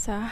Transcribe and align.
Så 0.00 0.22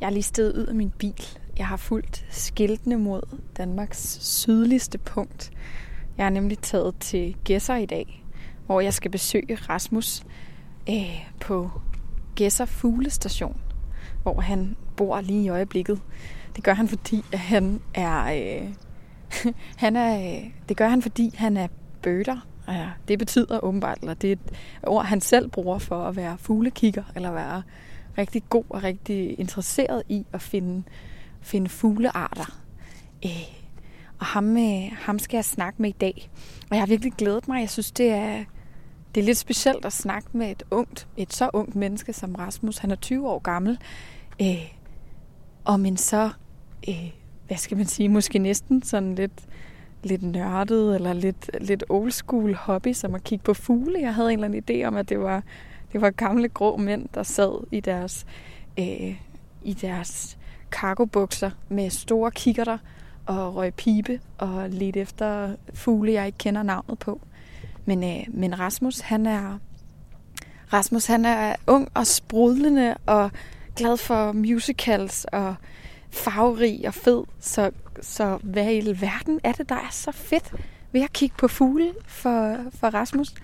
jeg 0.00 0.06
er 0.06 0.10
lige 0.10 0.22
stedet 0.22 0.56
ud 0.56 0.66
af 0.66 0.74
min 0.74 0.90
bil. 0.98 1.26
Jeg 1.58 1.66
har 1.66 1.76
fulgt 1.76 2.26
skiltene 2.30 2.98
mod 2.98 3.22
Danmarks 3.56 4.18
sydligste 4.20 4.98
punkt. 4.98 5.50
Jeg 6.18 6.26
er 6.26 6.30
nemlig 6.30 6.58
taget 6.58 6.94
til 7.00 7.36
Gæsser 7.44 7.74
i 7.74 7.86
dag, 7.86 8.24
hvor 8.66 8.80
jeg 8.80 8.94
skal 8.94 9.10
besøge 9.10 9.54
Rasmus 9.54 10.22
øh, 10.88 11.26
på 11.40 11.70
Gæsser 12.34 12.64
Fuglestation, 12.64 13.60
hvor 14.22 14.40
han 14.40 14.76
bor 14.96 15.20
lige 15.20 15.44
i 15.44 15.48
øjeblikket. 15.48 16.00
Det 16.56 16.64
gør 16.64 16.74
han, 16.74 16.88
fordi 16.88 17.24
at 17.32 17.38
han 17.38 17.80
er... 17.94 18.24
Øh, 18.24 18.68
han 19.84 19.96
er 19.96 20.18
øh, 20.18 20.50
det 20.68 20.76
gør 20.76 20.88
han, 20.88 21.02
fordi 21.02 21.34
han 21.36 21.56
er 21.56 21.68
bøder. 22.02 22.46
Ja, 22.68 22.88
det 23.08 23.18
betyder 23.18 23.64
åbenbart, 23.64 23.98
eller 24.00 24.14
det 24.14 24.32
er 24.32 24.32
et 24.32 24.52
ord, 24.82 25.04
han 25.04 25.20
selv 25.20 25.48
bruger 25.48 25.78
for 25.78 26.04
at 26.04 26.16
være 26.16 26.38
fuglekigger, 26.38 27.04
eller 27.14 27.30
være 27.30 27.62
rigtig 28.18 28.42
god 28.50 28.64
og 28.68 28.82
rigtig 28.82 29.40
interesseret 29.40 30.02
i 30.08 30.26
at 30.32 30.42
finde, 30.42 30.82
finde 31.40 31.68
fuglearter. 31.68 32.60
Øh, 33.24 33.60
og 34.18 34.26
ham, 34.26 34.56
øh, 34.56 34.92
ham 34.92 35.18
skal 35.18 35.36
jeg 35.36 35.44
snakke 35.44 35.82
med 35.82 35.90
i 35.90 35.96
dag. 36.00 36.30
Og 36.70 36.76
jeg 36.76 36.80
har 36.80 36.86
virkelig 36.86 37.12
glædet 37.12 37.48
mig. 37.48 37.60
Jeg 37.60 37.70
synes, 37.70 37.92
det 37.92 38.10
er, 38.10 38.44
det 39.14 39.20
er 39.20 39.24
lidt 39.24 39.38
specielt 39.38 39.84
at 39.84 39.92
snakke 39.92 40.28
med 40.32 40.50
et 40.50 40.62
ungt, 40.70 41.08
et 41.16 41.32
så 41.32 41.50
ungt 41.52 41.76
menneske 41.76 42.12
som 42.12 42.34
Rasmus. 42.34 42.78
Han 42.78 42.90
er 42.90 42.96
20 42.96 43.28
år 43.28 43.38
gammel. 43.38 43.78
Øh, 44.42 44.72
om 45.64 45.86
en 45.86 45.96
så, 45.96 46.30
øh, 46.88 47.10
hvad 47.46 47.56
skal 47.56 47.76
man 47.76 47.86
sige, 47.86 48.08
måske 48.08 48.38
næsten 48.38 48.82
sådan 48.82 49.14
lidt, 49.14 49.48
lidt 50.02 50.22
nørdet 50.22 50.94
eller 50.94 51.12
lidt, 51.12 51.50
lidt 51.60 51.84
old 51.88 52.10
school 52.10 52.54
hobby, 52.54 52.92
som 52.92 53.14
at 53.14 53.24
kigge 53.24 53.44
på 53.44 53.54
fugle. 53.54 54.00
Jeg 54.00 54.14
havde 54.14 54.32
en 54.32 54.44
eller 54.44 54.58
anden 54.58 54.82
idé 54.82 54.86
om, 54.86 54.96
at 54.96 55.08
det 55.08 55.20
var, 55.20 55.42
det 55.92 56.00
var 56.00 56.10
gamle 56.10 56.48
grå 56.48 56.76
mænd, 56.76 57.08
der 57.14 57.22
sad 57.22 57.66
i 57.72 57.80
deres, 57.80 58.26
øh, 58.78 59.16
i 59.62 59.72
deres 59.72 60.38
cargobukser 60.70 61.50
med 61.68 61.90
store 61.90 62.30
kikkerter 62.30 62.78
og 63.26 63.54
røg 63.56 63.74
pibe 63.74 64.20
og 64.38 64.68
lidt 64.70 64.96
efter 64.96 65.56
fugle, 65.74 66.12
jeg 66.12 66.26
ikke 66.26 66.38
kender 66.38 66.62
navnet 66.62 66.98
på. 66.98 67.20
Men, 67.84 68.04
øh, 68.04 68.24
men 68.28 68.58
Rasmus, 68.60 69.00
han 69.00 69.26
er 69.26 69.58
Rasmus, 70.72 71.06
han 71.06 71.24
er 71.24 71.54
ung 71.66 71.88
og 71.94 72.06
sprudlende 72.06 72.96
og 73.06 73.30
glad 73.76 73.96
for 73.96 74.32
musicals 74.32 75.24
og 75.24 75.54
farverig 76.10 76.86
og 76.86 76.94
fed. 76.94 77.24
Så, 77.40 77.70
så 78.00 78.38
hvad 78.42 78.72
i 78.72 79.00
verden 79.00 79.40
er 79.44 79.52
det, 79.52 79.68
der 79.68 79.74
er 79.74 79.90
så 79.90 80.12
fedt 80.12 80.54
ved 80.92 81.00
at 81.00 81.12
kigge 81.12 81.36
på 81.38 81.48
fugle 81.48 81.94
for, 82.06 82.56
for 82.74 82.86
Rasmus? 82.94 83.34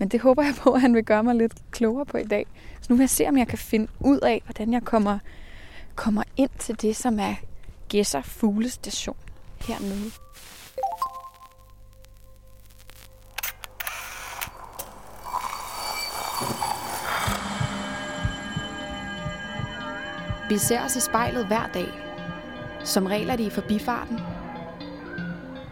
Men 0.00 0.08
det 0.08 0.20
håber 0.20 0.42
jeg 0.42 0.54
på, 0.54 0.72
at 0.72 0.80
han 0.80 0.94
vil 0.94 1.04
gøre 1.04 1.24
mig 1.24 1.34
lidt 1.34 1.52
klogere 1.70 2.06
på 2.06 2.16
i 2.16 2.24
dag. 2.24 2.46
Så 2.80 2.86
nu 2.88 2.96
vil 2.96 3.02
jeg 3.02 3.10
se, 3.10 3.28
om 3.28 3.38
jeg 3.38 3.48
kan 3.48 3.58
finde 3.58 3.88
ud 4.00 4.18
af, 4.18 4.42
hvordan 4.44 4.72
jeg 4.72 4.82
kommer, 4.84 5.18
kommer 5.94 6.22
ind 6.36 6.50
til 6.58 6.82
det, 6.82 6.96
som 6.96 7.18
er 7.18 7.34
Gæsser 7.88 8.22
Fuglestation 8.22 9.16
hernede. 9.60 10.10
Vi 20.48 20.58
ser 20.58 20.84
os 20.84 20.96
i 20.96 21.00
spejlet 21.00 21.46
hver 21.46 21.70
dag. 21.74 21.88
Som 22.84 23.06
regel 23.06 23.30
er 23.30 23.36
det 23.36 23.44
i 23.44 23.50
forbifarten. 23.50 24.18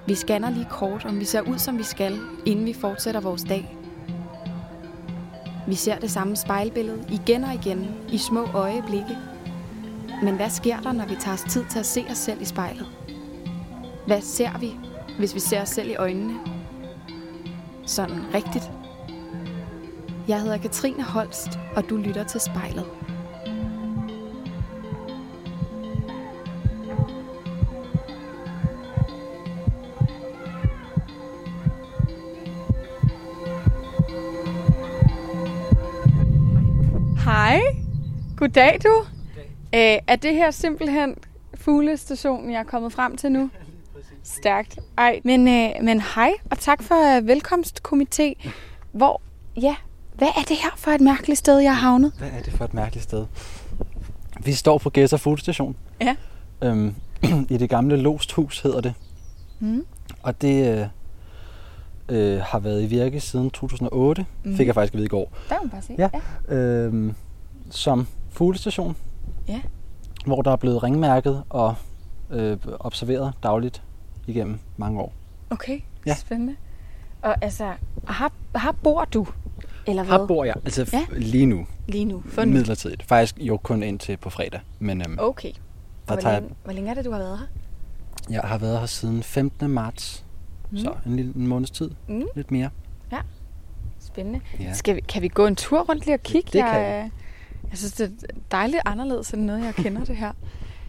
Vi 0.07 0.15
scanner 0.15 0.51
lige 0.51 0.67
kort, 0.71 1.05
om 1.05 1.21
vi 1.21 1.25
ser 1.25 1.41
ud, 1.41 1.59
som 1.59 1.79
vi 1.79 1.83
skal, 1.83 2.19
inden 2.47 2.67
vi 2.67 2.73
fortsætter 2.73 3.21
vores 3.21 3.45
dag. 3.45 3.78
Vi 5.69 5.75
ser 5.75 5.99
det 5.99 6.11
samme 6.11 6.37
spejlbillede 6.37 7.05
igen 7.11 7.45
og 7.45 7.55
igen 7.55 7.95
i 8.13 8.19
små 8.19 8.47
øjeblikke. 8.55 9.19
Men 10.23 10.37
hvad 10.37 10.51
sker 10.51 10.81
der, 10.81 10.93
når 10.93 11.07
vi 11.07 11.17
tager 11.21 11.35
os 11.35 11.45
tid 11.53 11.65
til 11.71 11.79
at 11.79 11.87
se 11.87 12.05
os 12.11 12.19
selv 12.19 12.43
i 12.43 12.45
spejlet? 12.45 12.87
Hvad 14.07 14.21
ser 14.21 14.59
vi, 14.59 14.77
hvis 15.19 15.35
vi 15.35 15.41
ser 15.41 15.63
os 15.63 15.69
selv 15.69 15.91
i 15.91 15.95
øjnene? 15.95 16.35
Sådan 17.87 18.35
rigtigt. 18.35 18.71
Jeg 20.29 20.41
hedder 20.41 20.59
Katrine 20.59 21.03
Holst, 21.03 21.59
og 21.77 21.89
du 21.89 21.97
lytter 21.97 22.25
til 22.25 22.41
spejlet. 22.41 22.87
Goddag 38.49 38.79
du. 38.85 39.05
Æ, 39.73 39.99
er 40.07 40.17
det 40.17 40.35
her 40.35 40.51
simpelthen 40.51 41.15
fuglestationen, 41.55 42.53
jeg 42.53 42.59
er 42.59 42.65
kommet 42.65 42.93
frem 42.93 43.17
til 43.17 43.33
nu? 43.33 43.51
Stærkt. 44.23 44.79
Ej, 44.99 45.21
men, 45.25 45.49
øh, 45.49 45.71
men 45.85 46.01
hej, 46.15 46.33
og 46.51 46.59
tak 46.59 46.83
for 46.83 47.17
øh, 47.17 47.37
velkomstkomité. 47.37 48.49
Hvor, 48.93 49.23
ja, 49.57 49.77
hvad 50.15 50.29
er 50.29 50.43
det 50.49 50.57
her 50.57 50.71
for 50.77 50.91
et 50.91 51.01
mærkeligt 51.01 51.39
sted, 51.39 51.59
jeg 51.59 51.77
har 51.77 51.81
havnet? 51.81 52.13
Hvad 52.19 52.29
er 52.29 52.43
det 52.43 52.53
for 52.53 52.65
et 52.65 52.75
mærkeligt 52.75 53.05
sted? 53.05 53.27
Vi 54.45 54.53
står 54.53 54.79
på 54.79 54.91
Gæsser 54.91 55.17
Fuglestation. 55.17 55.77
Ja. 56.01 56.17
Øhm, 56.63 56.95
I 57.51 57.57
det 57.57 57.71
gamle 57.71 57.97
Losthus 57.97 58.61
hedder 58.61 58.81
det. 58.81 58.95
Mm. 59.61 59.85
Og 60.23 60.43
det 60.43 60.79
øh, 60.79 60.87
øh, 62.09 62.41
har 62.41 62.59
været 62.59 62.83
i 62.83 62.87
virke 62.87 63.21
siden 63.21 63.51
2008. 63.51 64.27
Mhm. 64.43 64.51
Mm. 64.51 64.57
Fik 64.57 64.67
jeg 64.67 64.75
faktisk 64.75 64.95
at 64.95 64.97
vide 64.99 65.07
i 65.07 65.09
går. 65.09 65.33
Der 65.49 65.61
man 65.61 65.71
bare 65.71 65.83
se. 65.83 65.95
Ja. 65.99 66.11
Øhm, 66.55 67.15
som 67.71 68.07
fuglestation. 68.31 68.97
Ja. 69.49 69.61
Hvor 70.27 70.43
der 70.43 70.51
er 70.51 70.57
blevet 70.57 70.83
ringmærket 70.83 71.43
og 71.49 71.75
øh, 72.31 72.57
observeret 72.81 73.33
dagligt 73.43 73.83
igennem 74.27 74.59
mange 74.77 75.01
år. 75.01 75.13
Okay, 75.51 75.81
Ja. 76.07 76.15
spændende. 76.15 76.57
Og 77.23 77.45
altså, 77.45 77.65
her, 78.09 78.29
her 78.59 78.73
bor 78.83 79.05
du, 79.05 79.27
eller 79.87 80.03
hvad? 80.05 80.19
Her 80.19 80.27
bor 80.27 80.45
jeg 80.45 80.55
altså 80.65 80.87
Ja. 80.93 80.99
ja. 81.13 81.19
lige 81.19 81.47
nu, 81.47 81.67
Lige 81.89 82.05
nu, 82.05 82.23
for 82.27 82.45
nu. 82.45 82.53
midlertidigt. 82.53 83.03
Faktisk 83.03 83.39
jo 83.39 83.57
kun 83.57 83.83
indtil 83.83 84.17
på 84.17 84.31
fredag. 84.31 84.61
Men 84.79 85.01
øhm, 85.01 85.17
Okay. 85.21 85.53
Og 86.09 86.17
der 86.17 86.21
hvor, 86.23 86.31
jeg, 86.31 86.41
længe, 86.41 86.55
hvor 86.65 86.73
længe 86.73 86.91
er 86.91 86.95
det, 86.95 87.05
du 87.05 87.11
har 87.11 87.19
været 87.19 87.39
her? 87.39 87.47
jeg 88.31 88.41
har 88.41 88.59
været 88.59 88.79
her 88.79 88.87
siden 88.87 89.23
15. 89.23 89.71
marts. 89.71 90.25
Mm. 90.71 90.79
Så 90.79 90.95
en 91.07 91.17
lille 91.17 91.33
en 91.37 91.47
måneds 91.47 91.71
tid. 91.71 91.91
Mm. 92.09 92.23
Lidt 92.37 92.51
mere. 92.51 92.71
Spændende. 94.01 94.41
Ja. 94.61 94.73
Skal 94.73 94.97
vi, 94.97 95.01
kan 95.01 95.23
vi 95.23 95.29
gå 95.29 95.47
en 95.47 95.57
tur 95.57 95.81
rundt 95.89 96.05
lige 96.07 96.15
og 96.17 96.23
kigge? 96.23 96.47
det 96.53 96.65
kan 96.65 96.81
jeg, 96.81 96.81
øh, 96.81 96.85
jeg 96.85 97.11
synes, 97.77 97.93
det 97.93 98.05
er 98.07 98.35
dejligt 98.51 98.83
anderledes 98.85 99.31
end 99.31 99.45
noget, 99.45 99.65
jeg 99.65 99.75
kender 99.75 100.05
det 100.05 100.17
her. 100.17 100.33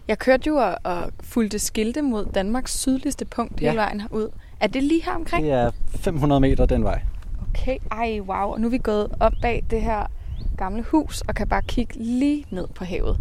Jeg 0.07 0.19
kørte 0.19 0.47
jo 0.47 0.55
og, 0.55 0.77
og 0.83 1.11
fulgte 1.23 1.59
skilte 1.59 2.01
mod 2.01 2.25
Danmarks 2.25 2.79
sydligste 2.79 3.25
punkt 3.25 3.61
ja. 3.61 3.69
Hele 3.69 3.77
vejen 3.77 4.01
herud. 4.01 4.29
Er 4.59 4.67
det 4.67 4.83
lige 4.83 5.03
her 5.03 5.11
omkring? 5.11 5.45
Det 5.45 5.53
er 5.53 5.71
500 5.87 6.41
meter 6.41 6.65
den 6.65 6.83
vej. 6.83 7.01
Okay, 7.49 7.77
ej 7.91 8.19
wow. 8.19 8.51
Og 8.51 8.61
nu 8.61 8.67
er 8.67 8.71
vi 8.71 8.77
gået 8.77 9.07
op 9.19 9.33
bag 9.41 9.65
det 9.69 9.81
her 9.81 10.11
gamle 10.57 10.83
hus 10.83 11.21
og 11.21 11.35
kan 11.35 11.47
bare 11.47 11.61
kigge 11.61 11.93
lige 12.03 12.45
ned 12.51 12.67
på 12.75 12.83
havet. 12.83 13.19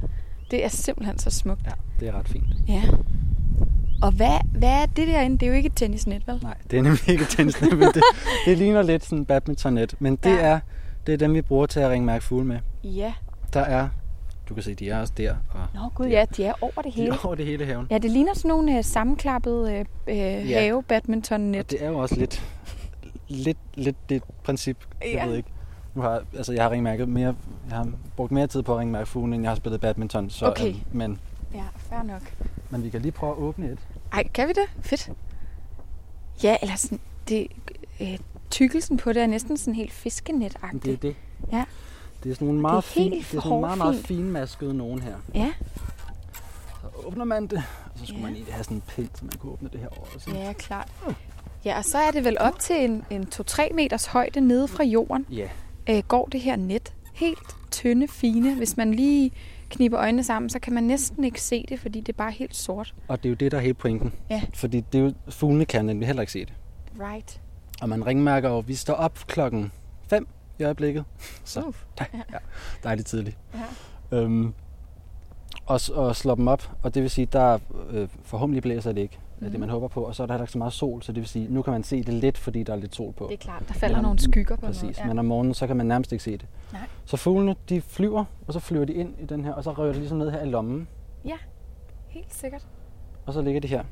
Det 0.50 0.64
er 0.64 0.68
simpelthen 0.68 1.18
så 1.18 1.30
smukt. 1.30 1.60
Ja, 1.66 1.72
det 2.00 2.08
er 2.08 2.18
ret 2.18 2.28
fint. 2.28 2.44
Ja. 2.68 2.82
Og 4.02 4.12
hvad, 4.12 4.58
hvad 4.58 4.82
er 4.82 4.86
det 4.86 5.08
derinde? 5.08 5.38
Det 5.38 5.46
er 5.46 5.50
jo 5.50 5.56
ikke 5.56 5.66
et 5.66 5.76
tennisnet, 5.76 6.26
vel? 6.26 6.38
Nej, 6.42 6.54
det 6.70 6.78
er 6.78 6.82
nemlig 6.82 7.08
ikke 7.08 7.22
et 7.22 7.28
tennisnet, 7.28 7.78
men 7.78 7.88
det, 7.88 8.02
det 8.46 8.58
ligner 8.58 8.82
lidt 8.82 9.04
sådan 9.04 9.24
badmintonnet. 9.24 9.94
Men 9.98 10.16
det, 10.16 10.30
ja. 10.30 10.36
er, 10.36 10.60
det 11.06 11.14
er 11.14 11.18
dem, 11.18 11.34
vi 11.34 11.42
bruger 11.42 11.66
til 11.66 11.80
at 11.80 11.90
ringe 11.90 12.06
mærke 12.06 12.24
fugle 12.24 12.46
med. 12.46 12.58
Ja. 12.84 13.12
Der 13.52 13.60
er, 13.60 13.88
du 14.48 14.54
kan 14.54 14.62
se, 14.62 14.74
de 14.74 14.90
er 14.90 15.00
også 15.00 15.12
der. 15.16 15.36
Og 15.50 15.66
Nå 15.74 15.80
gud, 15.94 16.04
der. 16.06 16.10
ja, 16.12 16.24
de 16.36 16.44
er 16.44 16.52
over 16.60 16.72
det 16.76 16.84
De 16.84 16.90
hele. 16.90 17.14
er 17.14 17.26
over 17.26 17.34
det 17.34 17.46
hele 17.46 17.64
haven. 17.66 17.86
Ja, 17.90 17.98
det 17.98 18.10
ligner 18.10 18.34
sådan 18.34 18.48
nogle 18.48 18.78
øh, 18.78 18.84
sammenklappede 18.84 19.72
øh, 19.72 19.84
øh, 20.40 20.48
have 20.48 20.82
badmintonnet. 20.82 21.60
Og 21.64 21.70
det 21.70 21.84
er 21.84 21.88
jo 21.88 21.98
også 21.98 22.14
lidt, 22.16 22.42
lidt, 23.28 23.58
lidt 23.74 23.96
det 24.10 24.22
princip. 24.44 24.76
Jeg 25.00 25.10
Ja. 25.12 25.26
ved 25.26 25.36
ikke. 25.36 25.48
Nu 25.94 26.02
har, 26.02 26.22
altså, 26.36 26.52
jeg 26.52 26.62
har 26.62 26.70
ringmærket 26.70 27.08
mere, 27.08 27.34
jeg 27.68 27.76
har 27.76 27.88
brugt 28.16 28.32
mere 28.32 28.46
tid 28.46 28.62
på 28.62 28.72
at 28.72 28.78
ringmærke 28.78 29.06
fugle, 29.08 29.34
end 29.34 29.42
jeg 29.44 29.50
har 29.50 29.56
spillet 29.56 29.80
badminton. 29.80 30.30
Så, 30.30 30.46
Okay. 30.50 30.68
øhm, 30.68 30.76
men, 30.92 31.20
Ja, 31.54 31.62
fair 31.76 32.02
nok. 32.02 32.22
men 32.70 32.82
vi 32.84 32.90
kan 32.90 33.02
lige 33.02 33.12
prøve 33.12 33.32
at 33.32 33.38
åbne 33.38 33.66
et. 33.70 33.78
Ej, 34.12 34.28
kan 34.34 34.48
vi 34.48 34.52
det? 34.52 34.84
Fedt. 34.84 35.10
Ja, 36.42 36.56
eller 36.62 36.76
sådan, 36.76 37.00
det, 37.28 37.46
øh, 38.00 38.18
tykkelsen 38.50 38.96
på 38.96 39.12
det 39.12 39.22
er 39.22 39.26
næsten 39.26 39.56
sådan 39.56 39.74
helt 39.74 39.92
fiskenetagtigt. 39.92 40.84
Det 40.84 40.92
er 40.92 40.96
det. 40.96 41.16
Ja. 41.52 41.64
Det 42.22 42.30
er 42.30 42.34
sådan 42.34 42.46
nogle 42.46 42.60
meget, 42.60 42.84
fin, 42.84 43.12
det 43.12 43.18
er 43.20 43.24
sådan 43.24 43.48
nogle 43.48 43.60
meget, 43.60 43.78
meget 43.78 43.96
finmaskede 44.06 44.74
nogen 44.74 45.00
her. 45.02 45.14
Ja, 45.34 45.52
Så 46.82 47.06
åbner 47.06 47.24
man 47.24 47.46
det, 47.46 47.62
og 47.92 47.98
så 47.98 48.06
skulle 48.06 48.18
Ja. 48.20 48.26
man 48.26 48.34
lige 48.34 48.52
have 48.52 48.64
sådan 48.64 48.76
en 48.76 48.82
pind, 48.88 49.08
så 49.14 49.24
man 49.24 49.32
kunne 49.38 49.52
åbne 49.52 49.68
det 49.72 49.80
her 49.80 49.88
over. 49.88 50.38
Ja, 50.38 50.52
klart. 50.52 50.88
Ja, 51.64 51.78
og 51.78 51.84
så 51.84 51.98
er 51.98 52.10
det 52.10 52.24
vel 52.24 52.36
op 52.40 52.58
til 52.58 52.84
en, 52.84 53.04
en 53.10 53.28
2-3 53.34 53.74
meters 53.74 54.06
højde 54.06 54.40
nede 54.40 54.68
fra 54.68 54.84
jorden, 54.84 55.26
Ja, 55.30 55.48
øh, 55.90 56.02
går 56.08 56.26
det 56.32 56.40
her 56.40 56.56
net. 56.56 56.94
Helt 57.14 57.38
tynde, 57.70 58.08
fine. 58.08 58.54
Hvis 58.54 58.76
man 58.76 58.94
lige 58.94 59.30
kniber 59.70 59.98
øjnene 60.00 60.24
sammen, 60.24 60.50
så 60.50 60.58
kan 60.58 60.72
man 60.72 60.84
næsten 60.84 61.24
ikke 61.24 61.40
se 61.42 61.64
det, 61.68 61.80
fordi 61.80 62.00
det 62.00 62.08
er 62.08 62.16
bare 62.16 62.30
helt 62.30 62.56
sort. 62.56 62.94
og 63.08 63.18
det 63.22 63.24
er 63.28 63.30
jo 63.30 63.34
det, 63.36 63.52
der 63.52 63.58
er 63.58 63.62
hele 63.62 63.74
pointen. 63.74 64.12
Ja. 64.30 64.42
Fordi 64.54 64.80
det 64.92 64.98
er 64.98 65.02
jo, 65.04 65.12
fuglene 65.28 65.64
kan 65.64 65.84
nemlig 65.84 66.06
heller 66.06 66.20
ikke 66.22 66.32
se 66.32 66.40
det. 66.44 66.52
Right. 67.00 67.40
Og 67.82 67.88
man 67.88 68.06
ringmærker 68.06 68.48
jo, 68.50 68.58
vi 68.58 68.74
står 68.74 68.94
op 68.94 69.18
klokken 69.26 69.72
5 70.10 70.28
i 70.58 70.62
øjeblikket. 70.64 71.04
Så 71.44 71.62
Uf. 71.62 71.84
Ja. 72.00 72.04
ja, 72.32 72.38
dejligt 72.84 73.08
tidligt. 73.08 73.38
Øhm, 74.12 74.54
og, 75.66 75.80
og 75.94 76.16
slår 76.16 76.34
dem 76.34 76.48
op, 76.48 76.70
og 76.82 76.94
det 76.94 77.02
vil 77.02 77.10
sige, 77.10 77.26
der 77.26 77.58
øh, 77.90 78.08
forhåbentlig 78.22 78.62
blæser 78.62 78.92
det 78.92 79.00
ikke, 79.00 79.18
mm. 79.40 79.50
det 79.50 79.60
man 79.60 79.68
håber 79.68 79.88
på, 79.88 80.02
og 80.02 80.14
så 80.14 80.22
er 80.22 80.26
der 80.26 80.34
heller 80.34 80.44
ikke 80.44 80.52
så 80.52 80.58
meget 80.58 80.72
sol, 80.72 81.02
så 81.02 81.12
det 81.12 81.20
vil 81.20 81.28
sige, 81.28 81.46
nu 81.50 81.62
kan 81.62 81.72
man 81.72 81.84
se 81.84 82.02
det 82.02 82.14
lidt, 82.14 82.38
fordi 82.38 82.62
der 82.62 82.72
er 82.72 82.76
lidt 82.76 82.94
sol 82.94 83.12
på. 83.12 83.26
Det 83.28 83.34
er 83.34 83.38
klart, 83.38 83.62
der 83.68 83.74
falder 83.74 83.96
Men 83.96 84.02
nogle 84.02 84.18
skygger 84.18 84.56
på 84.56 84.66
Præcis, 84.66 84.82
noget. 84.82 84.98
ja. 84.98 85.06
men 85.06 85.18
om 85.18 85.24
morgenen, 85.24 85.54
så 85.54 85.66
kan 85.66 85.76
man 85.76 85.86
nærmest 85.86 86.12
ikke 86.12 86.24
se 86.24 86.32
det. 86.32 86.46
Nej. 86.72 86.82
Så 87.04 87.16
fuglene, 87.16 87.56
de 87.68 87.80
flyver, 87.80 88.24
og 88.46 88.52
så 88.52 88.60
flyver 88.60 88.84
de 88.84 88.92
ind 88.92 89.14
i 89.20 89.24
den 89.24 89.44
her, 89.44 89.52
og 89.52 89.64
så 89.64 89.72
rører 89.72 89.92
de 89.92 89.98
ligesom 89.98 90.18
ned 90.18 90.30
her 90.30 90.42
i 90.42 90.46
lommen, 90.50 90.88
Ja, 91.24 91.36
helt 92.08 92.34
sikkert. 92.34 92.66
og 93.26 93.32
så 93.34 93.42
ligger 93.42 93.60
de 93.60 93.68
her. 93.68 93.84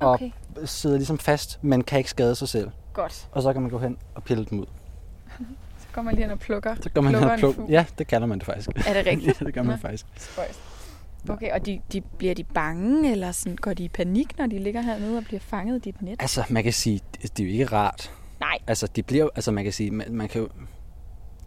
Og 0.00 0.10
Okay, 0.10 0.30
sidder 0.64 0.96
ligesom 0.96 1.18
fast, 1.18 1.58
men 1.62 1.84
kan 1.84 1.98
ikke 1.98 2.10
skade 2.10 2.34
sig 2.34 2.48
selv. 2.48 2.70
godt. 2.92 3.28
Og 3.32 3.42
så 3.42 3.52
kan 3.52 3.62
man 3.62 3.70
gå 3.70 3.78
hen 3.78 3.98
og 4.14 4.22
pille 4.24 4.44
dem 4.44 4.60
ud. 4.60 4.66
Går 5.94 6.02
man 6.02 6.14
lige 6.14 6.24
hen 6.24 6.32
og 6.32 6.38
plukker. 6.38 6.74
Så 6.80 6.90
går 6.90 7.00
man 7.00 7.14
hen 7.14 7.24
og 7.24 7.38
plukker. 7.38 7.64
Ja, 7.68 7.84
det 7.98 8.06
kalder 8.06 8.26
man 8.26 8.38
det 8.38 8.46
faktisk. 8.46 8.68
Er 8.68 8.92
det 8.92 9.06
rigtigt? 9.06 9.26
ja, 9.40 9.44
det 9.44 9.54
gør 9.54 9.62
man 9.62 9.70
Nå. 9.70 9.76
faktisk. 9.76 10.06
Spøjst. 10.16 10.60
Okay, 11.28 11.52
og 11.52 11.66
de, 11.66 11.80
de, 11.92 12.00
bliver 12.00 12.34
de 12.34 12.44
bange, 12.44 13.12
eller 13.12 13.32
sådan, 13.32 13.56
går 13.56 13.74
de 13.74 13.84
i 13.84 13.88
panik, 13.88 14.38
når 14.38 14.46
de 14.46 14.58
ligger 14.58 14.80
hernede 14.80 15.18
og 15.18 15.24
bliver 15.24 15.40
fanget 15.40 15.76
i 15.76 15.78
dit 15.78 16.02
net? 16.02 16.16
Altså, 16.20 16.44
man 16.48 16.62
kan 16.62 16.72
sige, 16.72 17.00
det 17.12 17.36
det 17.36 17.42
er 17.42 17.46
jo 17.46 17.52
ikke 17.52 17.66
rart. 17.66 18.12
Nej. 18.40 18.58
Altså, 18.66 18.86
de 18.96 19.02
bliver, 19.02 19.28
altså 19.34 19.52
man 19.52 19.64
kan 19.64 19.72
sige, 19.72 19.90
man, 19.90 20.06
man 20.10 20.28
kan 20.28 20.40
jo, 20.40 20.48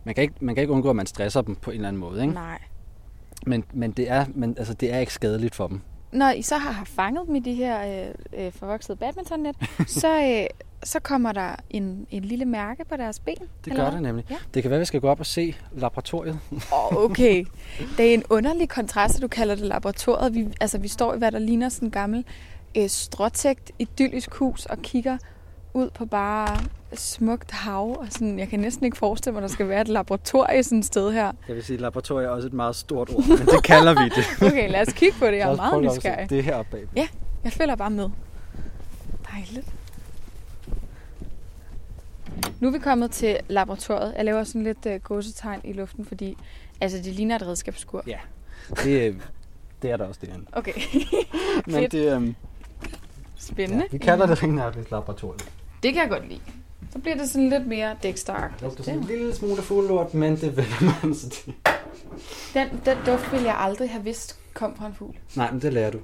man 0.03 0.15
kan, 0.15 0.21
ikke, 0.21 0.33
man 0.39 0.55
kan 0.55 0.61
ikke 0.61 0.73
undgå, 0.73 0.89
at 0.89 0.95
man 0.95 1.05
stresser 1.05 1.41
dem 1.41 1.55
på 1.55 1.71
en 1.71 1.75
eller 1.75 1.87
anden 1.87 1.99
måde, 1.99 2.21
ikke? 2.21 2.33
Nej. 2.33 2.59
Men, 3.45 3.63
men, 3.73 3.91
det 3.91 4.09
er, 4.09 4.25
men 4.35 4.55
altså, 4.57 4.73
det 4.73 4.93
er 4.93 4.99
ikke 4.99 5.13
skadeligt 5.13 5.55
for 5.55 5.67
dem. 5.67 5.81
Når 6.11 6.29
I 6.29 6.41
så 6.41 6.57
har 6.57 6.85
fanget 6.85 7.27
dem 7.27 7.35
i 7.35 7.39
de 7.39 7.53
her 7.53 8.07
øh, 8.07 8.45
øh, 8.45 8.51
forvoksede 8.51 8.97
badmintonnet, 8.97 9.55
så, 10.01 10.21
øh, 10.23 10.66
så 10.83 10.99
kommer 10.99 11.31
der 11.31 11.55
en, 11.69 12.07
en 12.09 12.23
lille 12.23 12.45
mærke 12.45 12.85
på 12.85 12.97
deres 12.97 13.19
ben? 13.19 13.35
Det 13.65 13.75
gør 13.75 13.89
det 13.89 14.01
nemlig. 14.01 14.25
Ja. 14.29 14.35
Det 14.53 14.63
kan 14.63 14.69
være, 14.69 14.77
at 14.77 14.81
vi 14.81 14.85
skal 14.85 15.01
gå 15.01 15.09
op 15.09 15.19
og 15.19 15.25
se 15.25 15.55
laboratoriet. 15.75 16.39
Oh, 16.71 16.95
okay. 17.03 17.45
Det 17.97 18.09
er 18.09 18.13
en 18.13 18.23
underlig 18.29 18.69
kontrast, 18.69 19.15
at 19.15 19.21
du 19.21 19.27
kalder 19.27 19.55
det 19.55 19.63
laboratoriet. 19.65 20.33
Vi, 20.35 20.47
altså, 20.61 20.77
vi 20.77 20.87
står 20.87 21.13
i, 21.13 21.17
hvad 21.17 21.31
der 21.31 21.39
ligner 21.39 21.69
sådan 21.69 21.87
en 21.87 21.91
gammel 21.91 22.25
øh, 22.77 22.89
stråtægt 22.89 23.71
idyllisk 23.79 24.33
hus 24.33 24.65
og 24.65 24.77
kigger 24.77 25.17
ud 25.73 25.89
på 25.89 26.05
bare 26.05 26.57
smukt 26.93 27.51
hav. 27.51 27.97
Og 27.99 28.07
sådan, 28.09 28.39
jeg 28.39 28.47
kan 28.49 28.59
næsten 28.59 28.85
ikke 28.85 28.97
forestille 28.97 29.33
mig, 29.33 29.43
at 29.43 29.49
der 29.49 29.53
skal 29.53 29.69
være 29.69 29.81
et 29.81 29.87
laboratorie 29.87 30.63
sådan 30.63 30.79
et 30.79 30.85
sted 30.85 31.11
her. 31.11 31.31
Jeg 31.47 31.55
vil 31.55 31.63
sige, 31.63 31.75
at 31.75 31.81
laboratoriet 31.81 32.25
er 32.27 32.31
også 32.31 32.47
et 32.47 32.53
meget 32.53 32.75
stort 32.75 33.09
ord, 33.09 33.27
men 33.27 33.37
det 33.37 33.63
kalder 33.63 34.03
vi 34.03 34.09
det. 34.09 34.25
Okay, 34.51 34.71
lad 34.71 34.87
os 34.87 34.93
kigge 34.93 35.19
på 35.19 35.25
det. 35.25 35.37
Jeg 35.37 35.51
er 35.51 35.55
meget 35.55 35.83
nysgerrig. 35.83 36.29
Det 36.29 36.39
er 36.39 36.43
heroppe 36.43 36.71
bagved. 36.71 36.87
Ja. 36.95 37.07
Jeg 37.43 37.51
følger 37.53 37.75
bare 37.75 37.89
med. 37.89 38.09
Dejligt. 39.33 39.67
Nu 42.59 42.67
er 42.67 42.71
vi 42.71 42.79
kommet 42.79 43.11
til 43.11 43.37
laboratoriet. 43.47 44.13
Jeg 44.17 44.25
laver 44.25 44.43
sådan 44.43 44.63
lidt 44.63 44.85
uh, 44.85 44.93
gåsetegn 45.03 45.61
i 45.63 45.73
luften, 45.73 46.05
fordi 46.05 46.37
altså, 46.81 46.97
det 46.97 47.05
ligner 47.05 47.35
et 47.35 47.41
redskabsskur. 47.41 48.03
Ja. 48.07 48.17
Det, 48.83 49.07
øh, 49.07 49.15
det 49.81 49.91
er 49.91 49.97
der 49.97 50.05
også 50.05 50.19
derinde. 50.25 50.45
Okay, 50.51 50.73
Men 51.67 51.91
det, 51.91 52.13
øhm, 52.13 52.35
spændende. 53.37 53.83
ja, 53.83 53.87
vi 53.91 53.97
kalder 53.97 54.25
det 54.25 54.43
ringnærkens 54.43 54.91
laboratoriet. 54.91 55.49
Det 55.83 55.93
kan 55.93 56.01
jeg 56.01 56.09
godt 56.09 56.27
lide. 56.29 56.41
Så 56.91 56.99
bliver 56.99 57.17
det 57.17 57.29
sådan 57.29 57.49
lidt 57.49 57.67
mere 57.67 57.87
Det 57.87 57.93
lugter 57.93 58.01
dæksteragtigt. 58.09 58.85
sådan 58.85 58.99
en 58.99 59.05
lille 59.05 59.35
smule 59.35 59.57
af 59.57 59.63
fuglelort, 59.63 60.13
men 60.13 60.35
det 60.35 60.57
vender 60.57 61.05
man 61.05 61.15
så 61.21 61.29
til. 61.29 61.53
Den, 62.53 62.67
den 62.85 62.97
duft 63.05 63.31
ville 63.31 63.45
jeg 63.45 63.55
aldrig 63.59 63.89
have 63.89 64.03
vidst 64.03 64.39
kom 64.53 64.75
fra 64.75 64.87
en 64.87 64.93
fugl. 64.93 65.15
Nej, 65.35 65.51
men 65.51 65.61
det 65.61 65.73
lærer 65.73 65.91
du. 65.91 65.99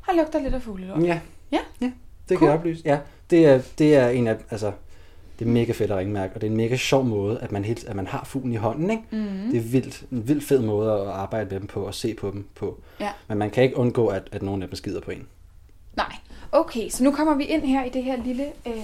Han 0.00 0.16
lugter 0.16 0.38
lidt 0.42 0.54
af 0.54 0.62
fuglelort. 0.62 1.02
Ja. 1.02 1.20
Ja. 1.52 1.58
ja 1.80 1.86
det 1.86 1.92
kan 2.28 2.36
Cool. 2.38 2.48
jeg 2.50 2.58
oplyse. 2.58 2.82
Ja, 2.84 2.98
det 3.30 3.46
er, 3.46 3.62
det 3.78 3.94
er 3.96 4.08
en 4.08 4.26
af, 4.26 4.36
altså, 4.50 4.72
det 5.38 5.44
er 5.46 5.50
mega 5.50 5.72
fedt 5.72 5.90
at 5.90 5.96
ringmærke, 5.96 6.34
og 6.34 6.40
det 6.40 6.46
er 6.46 6.50
en 6.50 6.56
mega 6.56 6.76
sjov 6.76 7.04
måde, 7.04 7.40
at 7.40 7.52
man, 7.52 7.64
helt, 7.64 7.84
at 7.84 7.96
man 7.96 8.06
har 8.06 8.24
fuglen 8.24 8.52
i 8.52 8.56
hånden, 8.56 8.90
ikke? 8.90 9.02
Mm. 9.10 9.50
Det 9.50 9.56
er 9.56 9.62
vildt, 9.62 10.04
en 10.12 10.28
vildt 10.28 10.44
fed 10.44 10.60
måde 10.60 10.92
at 10.92 11.08
arbejde 11.08 11.50
med 11.50 11.60
dem 11.60 11.66
på, 11.66 11.82
og 11.82 11.94
se 11.94 12.14
på 12.14 12.30
dem 12.30 12.46
på. 12.54 12.80
Ja. 13.00 13.10
Men 13.28 13.38
man 13.38 13.50
kan 13.50 13.62
ikke 13.62 13.76
undgå, 13.76 14.06
at, 14.06 14.28
at 14.32 14.42
nogen 14.42 14.62
af 14.62 14.68
dem 14.68 14.76
skider 14.76 15.00
på 15.00 15.10
en. 15.10 15.26
Nej. 15.96 16.12
Okay, 16.52 16.88
så 16.88 17.04
nu 17.04 17.10
kommer 17.10 17.34
vi 17.34 17.44
ind 17.44 17.62
her 17.62 17.84
i 17.84 17.88
det 17.88 18.04
her 18.04 18.16
lille 18.24 18.46
øh, 18.66 18.74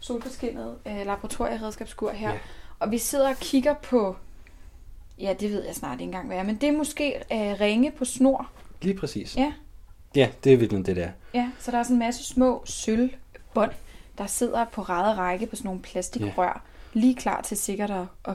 solforskinnede 0.00 0.74
øh, 0.86 1.06
laboratorieredskabsskur 1.06 2.10
her. 2.10 2.30
Ja. 2.30 2.38
Og 2.78 2.90
vi 2.90 2.98
sidder 2.98 3.28
og 3.28 3.36
kigger 3.40 3.74
på, 3.74 4.16
ja, 5.18 5.34
det 5.40 5.50
ved 5.50 5.64
jeg 5.64 5.74
snart 5.74 5.92
ikke 5.92 6.04
engang, 6.04 6.26
hvad 6.26 6.36
er, 6.36 6.42
men 6.42 6.56
det 6.56 6.68
er 6.68 6.72
måske 6.72 7.14
øh, 7.32 7.60
ringe 7.60 7.90
på 7.90 8.04
snor. 8.04 8.50
Lige 8.82 8.94
præcis. 8.94 9.36
Ja. 9.36 9.52
Ja, 10.16 10.28
det 10.44 10.52
er 10.52 10.56
virkelig 10.56 10.86
det 10.86 10.96
der. 10.96 11.08
Ja, 11.34 11.50
så 11.58 11.70
der 11.70 11.78
er 11.78 11.82
sådan 11.82 11.94
en 11.94 11.98
masse 11.98 12.24
små 12.24 12.62
sølvbånd, 12.64 13.70
der 14.18 14.26
sidder 14.26 14.64
på 14.72 14.82
ræde 14.82 15.16
række 15.16 15.46
på 15.46 15.56
sådan 15.56 15.68
nogle 15.68 15.80
plastikrør, 15.82 16.62
lige 16.92 17.14
klar 17.14 17.40
til 17.40 17.56
sikkert 17.56 17.90
at, 17.90 18.04
at 18.24 18.34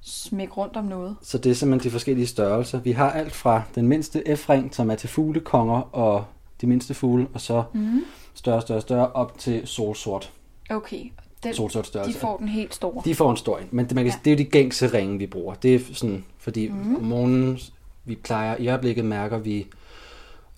smække 0.00 0.52
rundt 0.54 0.76
om 0.76 0.84
noget. 0.84 1.16
Så 1.22 1.38
det 1.38 1.50
er 1.50 1.54
simpelthen 1.54 1.88
de 1.88 1.92
forskellige 1.92 2.26
størrelser. 2.26 2.80
Vi 2.80 2.92
har 2.92 3.10
alt 3.10 3.32
fra 3.32 3.62
den 3.74 3.88
mindste 3.88 4.36
F-ring, 4.36 4.74
som 4.74 4.90
er 4.90 4.94
til 4.94 5.08
fuglekonger 5.08 5.80
og 5.96 6.24
de 6.60 6.66
mindste 6.66 6.94
fugle, 6.94 7.26
og 7.34 7.40
så 7.40 7.62
Mm. 7.72 8.04
større, 8.34 8.60
større, 8.62 8.80
større, 8.80 9.12
op 9.12 9.38
til 9.38 9.66
solsort. 9.66 10.32
Okay, 10.70 11.04
den, 11.44 11.54
Solsort 11.54 11.84
de 11.84 11.88
størrelse. 11.88 12.18
får 12.18 12.36
den 12.36 12.48
helt 12.48 12.74
store. 12.74 13.02
De 13.04 13.14
får 13.14 13.30
en 13.30 13.36
stor 13.36 13.58
en, 13.58 13.68
men 13.70 13.86
det, 13.86 13.94
man 13.94 14.04
kan, 14.04 14.10
Ja. 14.10 14.14
ja. 14.16 14.20
det 14.24 14.30
er 14.30 14.34
jo 14.34 14.38
de 14.38 14.50
gængse 14.50 14.86
ringe, 14.86 15.18
vi 15.18 15.26
bruger. 15.26 15.54
Det 15.54 15.74
er 15.74 15.80
sådan, 15.94 16.24
fordi 16.38 16.68
mm. 16.68 16.96
om 16.96 17.02
morgenen, 17.02 17.58
vi 18.04 18.14
plejer, 18.14 18.56
i 18.56 18.68
øjeblikket 18.68 19.04
mærker 19.04 19.38
vi 19.38 19.66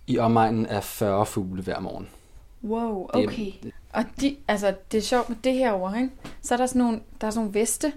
i 0.07 0.19
omegnen 0.19 0.67
af 0.67 0.85
40 0.85 1.27
fugle 1.27 1.63
hver 1.63 1.81
morgen. 1.81 2.09
Wow, 2.65 3.07
Det 3.15 3.27
okay. 3.29 3.53
Og 3.95 4.05
de, 4.21 4.37
altså, 4.49 4.75
det 4.93 4.99
er 4.99 5.03
sjovt 5.03 5.29
med 5.29 5.37
det 5.45 5.55
her 5.55 5.73
over, 5.73 5.95
ikke? 5.95 6.11
Så 6.43 6.55
er 6.55 6.59
der 6.59 6.67
sådan 6.67 6.83
nogle, 6.83 7.01
der 7.21 7.27
er 7.27 7.31
sådan 7.31 7.45
nogle 7.47 7.61
veste, 7.61 7.93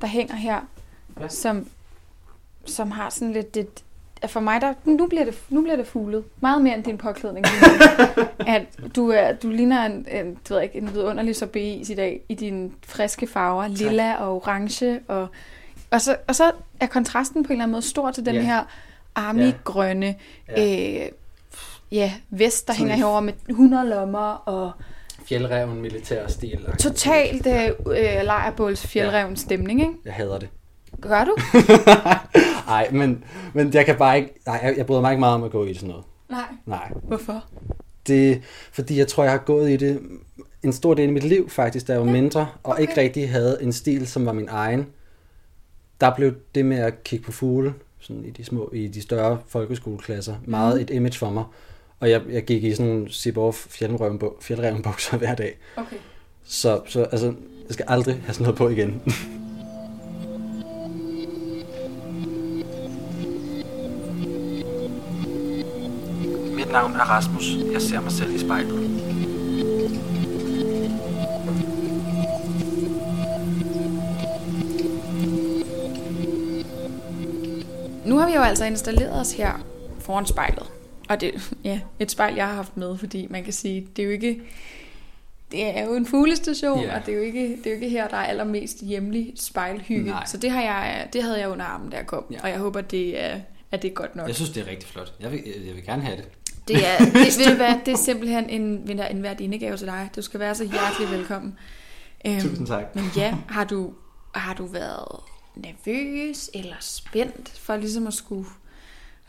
der 0.00 0.06
hænger 0.06 0.34
her, 0.34 0.60
Ja. 1.20 1.28
som, 1.28 1.66
som 2.64 2.90
har 2.90 3.10
sådan 3.10 3.32
lidt 3.32 3.54
det, 3.54 3.84
for 4.26 4.40
mig, 4.40 4.60
der, 4.60 4.74
nu, 4.84 5.06
bliver 5.06 5.24
det, 5.24 5.34
nu 5.48 5.62
bliver 5.62 5.76
det 5.76 5.86
fuglet. 5.86 6.24
Meget 6.40 6.62
mere 6.62 6.74
end 6.74 6.84
din 6.84 6.98
påklædning. 6.98 7.46
at 8.46 8.62
du, 8.96 9.08
er, 9.10 9.32
du 9.32 9.50
ligner 9.50 9.86
en, 9.86 10.06
en, 10.10 10.26
det 10.34 10.50
ved 10.50 10.60
ikke, 10.62 10.78
en 10.78 10.94
vidunderlig 10.94 11.36
sorbet 11.36 11.88
i 11.90 11.94
dag, 11.94 12.20
i 12.28 12.34
dine 12.34 12.70
friske 12.86 13.26
farver, 13.26 13.68
lilla 13.68 14.14
og 14.14 14.34
orange. 14.36 15.00
Og, 15.08 15.28
og, 15.90 16.00
så, 16.00 16.16
og 16.28 16.34
så 16.34 16.52
er 16.80 16.86
kontrasten 16.86 17.42
på 17.42 17.46
en 17.48 17.52
eller 17.52 17.62
anden 17.64 17.72
måde 17.72 17.82
stor 17.82 18.10
til 18.10 18.26
den 18.26 18.34
Ja. 18.34 18.40
her 18.42 18.64
army-grønne 19.14 20.14
Ja. 20.48 21.02
øh, 21.04 21.08
ja, 21.92 22.12
vest, 22.30 22.66
der 22.68 22.72
Sådan 22.72 22.78
hænger 22.88 22.96
herover 22.96 23.20
med 23.20 23.32
100 23.48 23.88
lommer 23.88 24.32
og 24.32 24.72
Fjeldreven 25.34 25.82
militær 25.82 26.26
stil. 26.26 26.58
totalt 26.78 27.46
øh, 27.46 27.68
øh, 27.86 28.24
lejrbåls 28.24 28.86
fjeldreven 28.86 29.36
stemning, 29.36 29.80
ikke? 29.80 29.92
Jeg 30.04 30.12
hader 30.12 30.38
det. 30.38 30.48
Gør 31.00 31.24
du? 31.24 31.36
Nej, 32.66 32.88
men, 32.92 33.24
men 33.54 33.74
jeg 33.74 33.86
kan 33.86 33.96
bare 33.96 34.16
ikke... 34.18 34.34
Nej, 34.46 34.60
jeg, 34.62 34.74
jeg 34.76 34.86
bryder 34.86 35.00
mig 35.00 35.10
ikke 35.12 35.20
meget 35.20 35.34
om 35.34 35.42
at 35.44 35.50
gå 35.50 35.64
i 35.64 35.74
sådan 35.74 35.88
noget. 35.88 36.04
Nej. 36.30 36.44
Nej. 36.66 36.92
Hvorfor? 37.02 37.44
Det, 38.06 38.42
fordi 38.72 38.98
jeg 38.98 39.08
tror, 39.08 39.22
jeg 39.22 39.32
har 39.32 39.38
gået 39.38 39.70
i 39.70 39.76
det 39.76 40.00
en 40.62 40.72
stor 40.72 40.94
del 40.94 41.06
af 41.06 41.12
mit 41.12 41.24
liv 41.24 41.50
faktisk, 41.50 41.86
da 41.86 41.92
jeg 41.92 42.00
var 42.00 42.06
Ja, 42.06 42.12
mindre, 42.12 42.40
og 42.62 42.72
okay. 42.72 42.82
ikke 42.82 43.00
rigtig 43.00 43.30
havde 43.30 43.58
en 43.60 43.72
stil, 43.72 44.06
som 44.06 44.26
var 44.26 44.32
min 44.32 44.48
egen. 44.50 44.86
Der 46.00 46.14
blev 46.14 46.34
det 46.54 46.64
med 46.66 46.76
at 46.78 47.04
kigge 47.04 47.24
på 47.24 47.32
fugle, 47.32 47.74
sådan 48.00 48.24
i 48.24 48.30
de, 48.30 48.44
små, 48.44 48.70
i 48.74 48.88
de 48.88 49.02
større 49.02 49.38
folkeskoleklasser, 49.48 50.34
meget 50.44 50.74
Mhm. 50.74 50.82
et 50.82 50.90
image 50.90 51.18
for 51.18 51.30
mig. 51.30 51.44
Og 52.00 52.10
jeg, 52.10 52.22
jeg 52.30 52.44
gik 52.44 52.64
i 52.64 52.74
sådan 52.74 52.90
nogle 52.90 53.06
zip-off 53.08 53.66
fjeldreven 54.40 54.82
bukser 54.82 55.16
hver 55.16 55.34
dag. 55.34 55.58
Okay. 55.76 55.96
Så, 56.44 56.80
så 56.86 57.02
altså, 57.02 57.26
jeg 57.66 57.70
skal 57.70 57.84
aldrig 57.88 58.14
have 58.14 58.34
sådan 58.34 58.44
noget 58.44 58.58
på 58.58 58.68
igen. 58.68 58.90
Mit 66.56 66.72
navn 66.72 66.92
er 66.92 67.04
Rasmus. 67.10 67.56
Jeg 67.72 67.82
ser 67.82 68.00
mig 68.00 68.12
selv 68.12 68.34
i 68.34 68.38
spejlet. 68.38 68.90
Nu 78.06 78.16
har 78.16 78.26
vi 78.26 78.32
jo 78.34 78.40
altså 78.40 78.64
installeret 78.64 79.20
os 79.20 79.32
her 79.32 79.66
foran 79.98 80.26
spejlet. 80.26 80.66
Og 81.10 81.20
det 81.20 81.52
ja, 81.64 81.80
et 81.98 82.10
spejl, 82.10 82.34
jeg 82.34 82.46
har 82.46 82.54
haft 82.54 82.76
med, 82.76 82.98
fordi 82.98 83.26
man 83.30 83.44
kan 83.44 83.52
sige, 83.52 83.88
det 83.96 84.02
er 84.02 84.06
jo 84.06 84.12
ikke... 84.12 84.42
Det 85.52 85.78
er 85.78 85.84
jo 85.84 85.94
en 85.94 86.06
fuglestation, 86.06 86.80
Ja. 86.82 86.96
og 86.96 87.06
det 87.06 87.12
er, 87.12 87.16
jo 87.18 87.22
ikke, 87.22 87.48
det 87.56 87.66
er 87.66 87.70
jo 87.70 87.74
ikke 87.74 87.88
her, 87.88 88.08
der 88.08 88.16
er 88.16 88.24
allermest 88.24 88.80
hjemlig 88.82 89.32
spejlhygge. 89.36 90.10
Nej. 90.10 90.26
Så 90.26 90.36
det, 90.36 90.50
har 90.50 90.62
jeg, 90.62 91.08
det 91.12 91.22
havde 91.22 91.40
jeg 91.40 91.48
under 91.48 91.64
armen, 91.64 91.90
da 91.90 91.96
jeg 91.96 92.06
kom. 92.06 92.24
Ja. 92.30 92.38
Og 92.42 92.48
jeg 92.48 92.58
håber, 92.58 92.80
det 92.80 93.20
er, 93.24 93.40
at 93.70 93.82
det 93.82 93.88
er 93.90 93.94
godt 93.94 94.16
nok. 94.16 94.26
Jeg 94.28 94.34
synes, 94.36 94.50
det 94.50 94.62
er 94.66 94.70
rigtig 94.70 94.88
flot. 94.88 95.12
Jeg 95.20 95.32
vil, 95.32 95.42
jeg 95.66 95.74
vil 95.74 95.84
gerne 95.84 96.02
have 96.02 96.16
det. 96.16 96.24
Det 96.68 96.76
er, 96.88 96.98
det, 96.98 97.14
ved 97.38 97.50
du 97.50 97.54
hvad, 97.56 97.74
det 97.86 97.92
er 97.92 97.96
simpelthen 97.96 98.50
en, 98.50 98.62
en, 98.90 99.00
en 99.10 99.22
værdinegave 99.22 99.76
til 99.76 99.86
dig. 99.86 100.08
Du 100.16 100.22
skal 100.22 100.40
være 100.40 100.54
så 100.54 100.64
hjertelig 100.64 101.10
velkommen. 101.18 101.58
Øhm, 102.26 102.40
Tusind 102.40 102.66
tak. 102.66 102.94
Men 102.94 103.04
ja, 103.16 103.34
har 103.48 103.64
du, 103.64 103.92
har 104.34 104.54
du 104.54 104.66
været 104.66 105.20
nervøs 105.56 106.50
eller 106.54 106.76
spændt 106.80 107.48
for 107.58 107.76
ligesom 107.76 108.06
at 108.06 108.14
skulle 108.14 108.46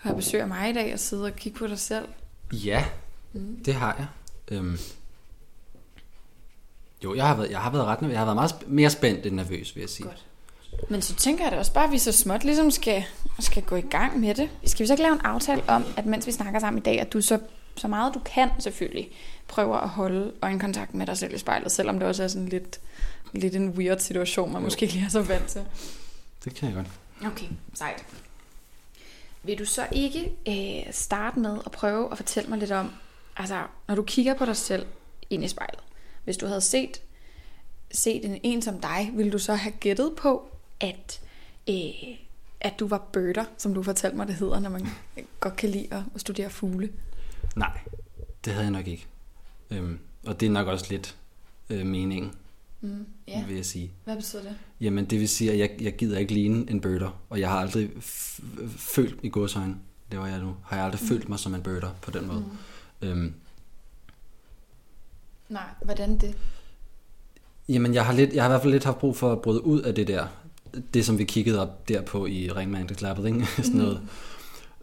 have 0.02 0.16
besøg 0.16 0.42
af 0.42 0.48
mig 0.48 0.70
i 0.70 0.74
dag 0.74 0.94
og 0.94 1.00
sidde 1.00 1.26
og 1.26 1.36
kigge 1.36 1.60
på 1.60 1.68
dig 1.68 1.80
selv? 1.80 2.08
Ja, 2.52 2.86
mm. 3.34 3.64
det 3.66 3.74
har 3.74 3.96
jeg. 3.98 4.08
Øhm. 4.58 4.78
Jo, 7.04 7.16
jeg 7.16 7.28
har 7.28 7.36
været, 7.36 7.52
jeg 7.52 7.60
har 7.60 7.72
været 7.72 7.86
ret. 7.86 8.10
Jeg 8.12 8.20
har 8.20 8.26
været 8.26 8.36
meget 8.36 8.52
sp- 8.52 8.68
mere 8.68 8.90
spændt 8.90 9.26
end 9.26 9.36
nervøs, 9.36 9.76
vil 9.76 9.82
jeg 9.82 9.90
sige. 9.90 10.06
Godt. 10.08 10.26
Men 10.90 11.02
så 11.02 11.16
tænker 11.16 11.44
jeg 11.44 11.52
da 11.52 11.58
også 11.58 11.74
bare, 11.74 11.86
at 11.86 11.92
vi 11.92 11.98
så 11.98 12.12
småt 12.12 12.44
ligesom 12.44 12.72
skal, 12.72 13.04
skal 13.40 13.64
gå 13.64 13.76
i 13.76 13.82
gang 13.82 14.20
med 14.20 14.36
det. 14.36 14.50
Skal 14.66 14.84
vi 14.84 14.88
så 14.88 14.94
ikke 14.94 15.04
lave 15.04 15.14
en 15.14 15.22
aftale 15.22 15.64
om, 15.68 15.86
at 15.98 16.06
mens 16.06 16.28
vi 16.28 16.32
snakker 16.32 16.60
sammen 16.60 16.78
i 16.82 16.84
dag, 16.84 17.00
at 17.00 17.14
du 17.14 17.22
så, 17.22 17.40
så 17.78 17.88
meget 17.88 18.14
du 18.14 18.20
kan 18.20 18.50
selvfølgelig, 18.60 19.10
prøver 19.48 19.78
at 19.78 19.90
holde 19.90 20.32
øjenkontakt 20.42 20.94
med 20.94 21.06
dig 21.08 21.18
selv 21.18 21.34
i 21.34 21.38
spejlet, 21.38 21.72
selvom 21.72 22.00
det 22.00 22.08
også 22.08 22.24
er 22.24 22.28
sådan 22.28 22.50
lidt, 22.50 22.80
lidt 23.34 23.56
en 23.56 23.70
weird 23.70 24.00
situation, 24.00 24.52
man 24.54 24.62
jo. 24.62 24.64
måske 24.66 24.84
ikke 24.84 24.94
lige 24.96 25.06
er 25.06 25.10
så 25.10 25.22
vant 25.22 25.46
til. 25.46 25.62
Det 26.46 26.56
kan 26.56 26.68
jeg 26.68 26.76
godt. 26.76 26.88
Okay, 27.32 27.48
sejt. 27.74 28.06
Vil 29.44 29.60
du 29.60 29.66
så 29.66 29.88
ikke 29.92 30.32
øh, 30.48 30.94
starte 30.94 31.40
med 31.40 31.60
at 31.66 31.72
prøve 31.72 32.12
at 32.12 32.18
fortælle 32.18 32.50
mig 32.50 32.60
lidt 32.60 32.72
om, 32.72 32.92
altså 33.38 33.64
når 33.88 33.96
du 33.96 34.04
kigger 34.04 34.34
på 34.34 34.46
dig 34.46 34.58
selv 34.58 34.86
ind 35.30 35.44
i 35.44 35.48
spejlet, 35.48 35.80
hvis 36.24 36.38
du 36.38 36.46
havde 36.46 36.62
set, 36.62 37.02
set 37.92 38.26
en, 38.26 38.40
en 38.44 38.62
som 38.62 38.82
dig, 38.82 39.12
ville 39.14 39.32
du 39.32 39.40
så 39.40 39.56
have 39.56 39.74
gættet 39.80 40.14
på, 40.18 40.50
at, 40.80 41.22
øh, 41.70 42.18
at 42.60 42.80
du 42.80 42.88
var 42.88 42.98
bøtter, 42.98 43.46
som 43.58 43.74
du 43.74 43.84
fortalte 43.84 44.18
mig, 44.18 44.28
det 44.28 44.36
hedder, 44.36 44.60
når 44.60 44.70
man 44.70 44.88
godt 45.40 45.56
kan 45.56 45.70
lide 45.70 45.88
at 45.92 46.22
studere 46.22 46.50
fugle? 46.50 46.90
Nej, 47.56 47.80
det 48.46 48.54
havde 48.54 48.66
jeg 48.66 48.72
nok 48.72 48.88
ikke. 48.88 49.08
Øhm, 49.72 50.00
og 50.26 50.40
det 50.40 50.46
er 50.46 50.50
nok 50.50 50.68
også 50.68 50.86
lidt 50.90 51.18
øh, 51.70 51.86
meningen, 51.86 52.32
mm, 52.82 53.06
yeah. 53.30 53.48
vil 53.48 53.56
jeg 53.56 53.66
sige. 53.66 53.92
Hvad 54.04 54.16
betyder 54.16 54.42
det? 54.44 54.56
Jamen, 54.82 55.06
det 55.06 55.20
vil 55.20 55.30
sige, 55.30 55.52
at 55.52 55.60
jeg, 55.60 55.70
jeg 55.82 55.96
gider 55.96 56.20
ikke 56.20 56.34
ligne 56.34 56.70
en 56.70 56.82
bøder, 56.82 57.22
og 57.30 57.40
jeg 57.40 57.50
har 57.50 57.60
aldrig 57.60 57.90
følt 58.78 59.20
i 59.24 59.30
godsøjne, 59.30 59.76
det 60.12 60.20
var 60.20 60.28
jeg 60.28 60.40
nu, 60.40 60.56
har 60.64 60.76
jeg 60.76 60.86
aldrig 60.86 61.02
mm. 61.02 61.08
følt 61.08 61.30
mig 61.30 61.40
som 61.40 61.56
en 61.56 61.62
bøder 61.62 61.90
på 62.02 62.12
den 62.12 62.28
måde. 62.28 62.46
Mm. 63.02 63.08
Øhm, 63.08 63.34
Nej, 65.50 65.64
hvordan 65.84 66.18
det? 66.18 66.38
Jamen, 67.70 67.94
jeg 67.94 68.06
har, 68.06 68.14
lidt, 68.14 68.34
jeg 68.34 68.44
har 68.44 68.50
i 68.50 68.52
hvert 68.52 68.62
fald 68.62 68.74
lidt 68.74 68.84
haft 68.84 68.98
brug 68.98 69.18
for 69.18 69.32
at 69.32 69.42
bryde 69.42 69.66
ud 69.66 69.82
af 69.82 69.96
det 69.96 70.08
der, 70.08 70.28
det 70.94 71.06
som 71.06 71.18
vi 71.18 71.24
kiggede 71.24 71.62
op 71.62 71.88
der 71.90 72.02
på 72.02 72.26
i 72.26 72.52
Ringmand 72.52 72.92
ikke? 72.92 73.48
Sådan 73.64 73.80
noget, 73.80 74.02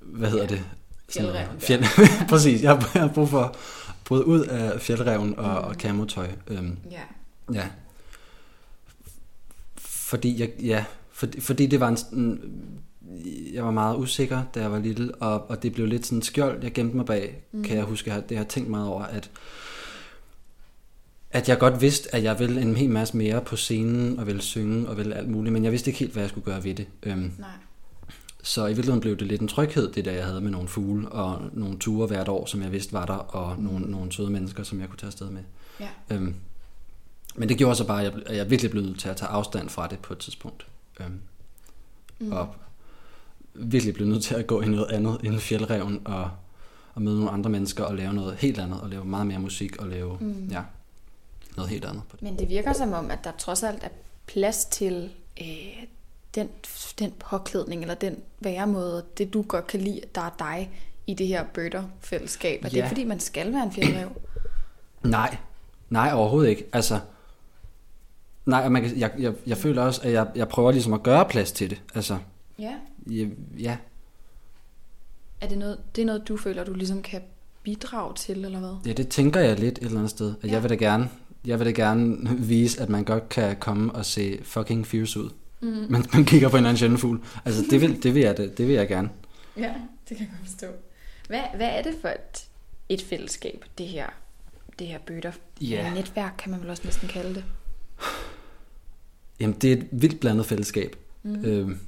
hvad 0.00 0.30
hedder 0.30 0.44
ja. 0.44 0.50
det? 0.50 0.64
Fjeldreven. 1.08 1.60
Fjeld, 1.60 1.84
præcis, 2.30 2.62
jeg 2.62 2.70
har, 2.70 2.90
jeg 2.94 3.02
har 3.02 3.08
brug 3.08 3.28
for 3.28 3.40
at 3.40 3.56
bryde 4.04 4.26
ud 4.26 4.40
af 4.40 4.80
fjeldreven 4.80 5.38
og, 5.38 5.62
mm. 5.62 5.68
og 5.68 5.76
kamotøj. 5.76 6.28
Øhm, 6.46 6.78
ja. 6.90 7.00
Ja. 7.54 7.66
Fordi 10.08 10.40
jeg, 10.40 10.50
ja, 10.62 10.84
fordi, 11.10 11.40
fordi 11.40 11.66
det 11.66 11.80
var 11.80 11.88
en, 12.12 12.40
jeg 13.52 13.64
var 13.64 13.70
meget 13.70 13.96
usikker, 13.96 14.42
da 14.54 14.60
jeg 14.60 14.72
var 14.72 14.78
lille, 14.78 15.14
og, 15.14 15.50
og 15.50 15.62
det 15.62 15.72
blev 15.72 15.86
lidt 15.86 16.06
sådan 16.06 16.18
en 16.18 16.22
skjold, 16.22 16.62
jeg 16.62 16.72
gemte 16.72 16.96
mig 16.96 17.06
bag, 17.06 17.42
mm. 17.52 17.62
kan 17.62 17.76
jeg 17.76 17.84
huske, 17.84 18.10
det 18.10 18.36
har 18.36 18.44
jeg 18.44 18.48
tænkt 18.48 18.70
meget 18.70 18.88
over, 18.88 19.02
at 19.02 19.30
at 21.30 21.48
jeg 21.48 21.58
godt 21.58 21.80
vidste, 21.80 22.14
at 22.14 22.22
jeg 22.22 22.38
ville 22.38 22.60
en 22.60 22.76
hel 22.76 22.90
masse 22.90 23.16
mere 23.16 23.40
på 23.40 23.56
scenen, 23.56 24.18
og 24.18 24.26
ville 24.26 24.42
synge, 24.42 24.88
og 24.88 24.96
ville 24.96 25.14
alt 25.14 25.28
muligt, 25.28 25.52
men 25.52 25.64
jeg 25.64 25.72
vidste 25.72 25.90
ikke 25.90 26.00
helt, 26.00 26.12
hvad 26.12 26.22
jeg 26.22 26.30
skulle 26.30 26.44
gøre 26.44 26.64
ved 26.64 26.74
det. 26.74 26.86
Øhm, 27.02 27.32
Nej. 27.38 27.48
Så 28.42 28.64
i 28.64 28.68
virkeligheden 28.68 29.00
blev 29.00 29.16
det 29.16 29.26
lidt 29.26 29.40
en 29.40 29.48
tryghed, 29.48 29.92
det 29.92 30.04
der 30.04 30.12
jeg 30.12 30.24
havde 30.24 30.40
med 30.40 30.50
nogle 30.50 30.68
fugle, 30.68 31.08
og 31.08 31.42
nogle 31.52 31.78
ture 31.78 32.06
hvert 32.06 32.28
år, 32.28 32.46
som 32.46 32.62
jeg 32.62 32.72
vidste 32.72 32.92
var 32.92 33.06
der, 33.06 33.14
og 33.14 33.62
nogle, 33.62 33.90
nogle 33.90 34.12
søde 34.12 34.30
mennesker, 34.30 34.62
som 34.62 34.80
jeg 34.80 34.88
kunne 34.88 34.98
tage 34.98 35.08
afsted 35.08 35.30
med. 35.30 35.42
Ja. 35.80 35.88
Øhm, 36.10 36.34
men 37.38 37.48
det 37.48 37.58
gjorde 37.58 37.76
så 37.76 37.86
bare, 37.86 38.04
at 38.04 38.12
jeg, 38.12 38.22
at 38.26 38.36
jeg 38.36 38.50
virkelig 38.50 38.70
blev 38.70 38.82
nødt 38.82 39.00
til 39.00 39.08
at 39.08 39.16
tage 39.16 39.28
afstand 39.28 39.68
fra 39.68 39.86
det 39.86 39.98
på 39.98 40.12
et 40.12 40.18
tidspunkt. 40.18 40.66
Øhm, 41.00 41.20
mm. 42.18 42.32
Og 42.32 42.54
virkelig 43.54 43.94
blev 43.94 44.06
nødt 44.08 44.22
til 44.22 44.34
at 44.34 44.46
gå 44.46 44.60
i 44.60 44.68
noget 44.68 44.86
andet 44.90 45.20
end 45.24 45.38
fjeldreven, 45.38 46.02
og, 46.04 46.30
og 46.94 47.02
møde 47.02 47.16
nogle 47.16 47.30
andre 47.30 47.50
mennesker, 47.50 47.84
og 47.84 47.94
lave 47.94 48.12
noget 48.12 48.36
helt 48.36 48.58
andet, 48.58 48.80
og 48.80 48.88
lave 48.88 49.04
meget 49.04 49.26
mere 49.26 49.38
musik, 49.38 49.76
og 49.76 49.88
lave, 49.88 50.18
mm. 50.20 50.48
ja, 50.50 50.62
noget 51.56 51.70
helt 51.70 51.84
andet. 51.84 52.02
På 52.08 52.16
det. 52.16 52.22
Men 52.22 52.38
det 52.38 52.48
virker 52.48 52.72
som 52.72 52.92
om, 52.92 53.10
at 53.10 53.18
der 53.24 53.32
trods 53.38 53.62
alt 53.62 53.84
er 53.84 53.88
plads 54.26 54.64
til 54.64 55.10
øh, 55.40 55.46
den, 56.34 56.48
den 56.98 57.12
påklædning, 57.18 57.82
eller 57.82 57.94
den 57.94 58.16
væremåde, 58.40 59.04
det 59.18 59.34
du 59.34 59.42
godt 59.42 59.66
kan 59.66 59.80
lide, 59.80 60.00
der 60.14 60.20
er 60.20 60.34
dig 60.38 60.70
i 61.06 61.14
det 61.14 61.26
her 61.26 61.44
bøtter-fællesskab. 61.44 62.64
Er 62.64 62.68
ja. 62.72 62.80
det 62.80 62.88
fordi, 62.88 63.04
man 63.04 63.20
skal 63.20 63.52
være 63.52 63.62
en 63.62 63.72
fjeldrev? 63.72 64.08
Nej, 65.02 65.36
nej 65.90 66.12
overhovedet 66.12 66.50
ikke. 66.50 66.64
Altså, 66.72 67.00
nej, 68.48 68.68
man 68.68 68.82
kan, 68.82 68.98
jeg, 68.98 69.12
jeg, 69.18 69.32
jeg 69.46 69.56
føler 69.56 69.82
også, 69.82 70.00
at 70.04 70.12
jeg, 70.12 70.26
jeg 70.34 70.48
prøver 70.48 70.72
ligesom 70.72 70.92
at 70.92 71.02
gøre 71.02 71.24
plads 71.24 71.52
til 71.52 71.70
det. 71.70 71.82
Altså, 71.94 72.18
ja. 72.58 72.74
Jeg, 73.10 73.30
ja. 73.58 73.76
Er 75.40 75.48
det 75.48 75.58
noget, 75.58 75.78
det 75.96 76.02
er 76.02 76.06
noget, 76.06 76.28
du 76.28 76.36
føler, 76.36 76.64
du 76.64 76.74
ligesom 76.74 77.02
kan 77.02 77.20
bidrage 77.62 78.14
til, 78.14 78.44
eller 78.44 78.58
hvad? 78.58 78.76
Ja, 78.86 78.92
det 78.92 79.08
tænker 79.08 79.40
jeg 79.40 79.58
lidt 79.58 79.78
et 79.78 79.84
eller 79.84 79.98
andet 79.98 80.10
sted. 80.10 80.34
At 80.42 80.48
ja. 80.48 80.52
jeg 80.52 80.62
vil 80.62 80.70
da 80.70 80.74
gerne 80.74 81.10
jeg 81.44 81.58
vil 81.58 81.66
da 81.66 81.72
gerne 81.72 82.28
vise, 82.38 82.82
at 82.82 82.88
man 82.88 83.04
godt 83.04 83.28
kan 83.28 83.56
komme 83.56 83.92
og 83.92 84.06
se 84.06 84.38
fucking 84.42 84.86
fierce 84.86 85.20
ud, 85.20 85.30
mm. 85.60 85.86
mens 85.90 86.12
man 86.12 86.24
kigger 86.24 86.48
på 86.48 86.56
en 86.56 86.64
anden 86.64 86.76
sjælden 86.76 86.98
fugl. 86.98 87.20
Altså, 87.44 87.64
det 87.70 87.80
vil, 87.80 88.02
det 88.02 88.14
vil, 88.14 88.22
jeg, 88.22 88.36
det, 88.36 88.58
det 88.58 88.68
vil 88.68 88.74
jeg 88.74 88.88
gerne. 88.88 89.10
Ja, 89.56 89.74
det 90.08 90.16
kan 90.16 90.26
jeg 90.26 90.28
godt 90.38 90.48
forstå. 90.50 90.66
Hvad, 91.28 91.40
hvad 91.56 91.68
er 91.68 91.82
det 91.82 91.94
for 92.00 92.08
et, 92.08 92.48
et 92.88 93.02
fællesskab, 93.02 93.64
det 93.78 93.86
her, 93.86 94.06
det 94.78 94.86
her 94.86 94.98
bøtter? 95.06 95.32
Ja. 95.60 95.94
Netværk 95.94 96.34
kan 96.38 96.50
man 96.50 96.60
vel 96.60 96.70
også 96.70 96.82
næsten 96.84 97.08
kalde 97.08 97.34
det. 97.34 97.44
Jamen, 99.40 99.56
det 99.56 99.72
er 99.72 99.76
et 99.76 99.86
vildt 99.90 100.20
blandet 100.20 100.46
fællesskab. 100.46 100.96
Mm. 101.22 101.44
Øhm, 101.44 101.78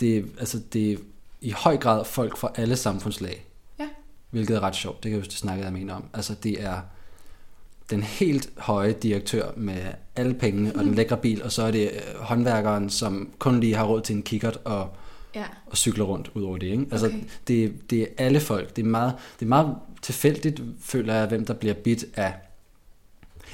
det, 0.00 0.16
er, 0.16 0.22
altså, 0.38 0.60
det 0.72 0.92
er 0.92 0.96
i 1.40 1.50
høj 1.50 1.76
grad 1.76 2.04
folk 2.04 2.36
fra 2.36 2.52
alle 2.54 2.76
samfundslag. 2.76 3.46
Ja. 3.78 3.88
Hvilket 4.30 4.56
er 4.56 4.60
ret 4.60 4.76
sjovt. 4.76 4.96
Det 4.96 5.02
kan 5.02 5.10
jeg 5.10 5.20
huske, 5.20 5.30
det 5.30 5.38
snakkede 5.38 5.66
jeg 5.66 5.72
med 5.72 5.94
om. 5.94 6.04
Altså, 6.14 6.34
det 6.34 6.62
er 6.62 6.80
den 7.90 8.02
helt 8.02 8.50
høje 8.56 8.92
direktør 8.92 9.50
med 9.56 9.82
alle 10.16 10.34
pengene 10.34 10.70
mm. 10.70 10.78
og 10.78 10.84
den 10.84 10.94
lækre 10.98 11.16
bil, 11.16 11.42
og 11.42 11.52
så 11.52 11.62
er 11.62 11.70
det 11.70 11.90
øh, 11.92 12.20
håndværkeren, 12.20 12.90
som 12.90 13.30
kun 13.38 13.60
lige 13.60 13.74
har 13.74 13.84
råd 13.84 14.00
til 14.00 14.16
en 14.16 14.22
kikkert 14.22 14.58
og, 14.64 14.96
ja. 15.34 15.44
og 15.66 15.76
cykler 15.76 16.04
rundt 16.04 16.30
ud 16.34 16.42
over 16.42 16.58
det. 16.58 16.66
Ikke? 16.66 16.86
Altså, 16.90 17.06
okay. 17.06 17.20
det, 17.48 17.90
det 17.90 18.02
er 18.02 18.06
alle 18.18 18.40
folk. 18.40 18.76
Det 18.76 18.82
er, 18.82 18.86
meget, 18.86 19.14
det 19.40 19.44
er 19.44 19.48
meget 19.48 19.76
tilfældigt, 20.02 20.62
føler 20.80 21.14
jeg, 21.14 21.26
hvem 21.26 21.46
der 21.46 21.54
bliver 21.54 21.74
bit 21.74 22.04
af 22.14 22.34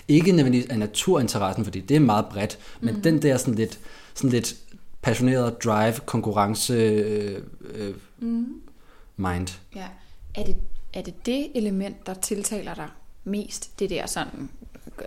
ikke 0.09 0.33
nødvendigvis 0.33 0.71
af 0.71 0.79
naturinteressen, 0.79 1.65
fordi 1.65 1.81
det 1.81 1.97
er 1.97 2.01
meget 2.01 2.27
bredt, 2.27 2.59
men 2.81 2.95
mm. 2.95 3.03
den 3.03 3.23
der 3.23 3.37
sådan 3.37 3.55
lidt, 3.55 3.79
sådan 4.15 4.31
lidt 4.31 4.55
passioneret 5.03 5.65
drive, 5.65 5.95
konkurrence 6.07 6.75
øh, 6.75 7.43
øh, 7.75 7.95
mm. 8.19 8.47
mind. 9.17 9.49
Ja. 9.75 9.87
Er 10.35 10.45
det, 10.45 10.57
er 10.95 11.03
det 11.03 11.27
det 11.27 11.47
element, 11.55 12.07
der 12.07 12.15
tiltaler 12.15 12.75
dig 12.75 12.89
mest 13.25 13.79
det 13.79 13.91
der 13.91 14.07
sådan 14.07 14.49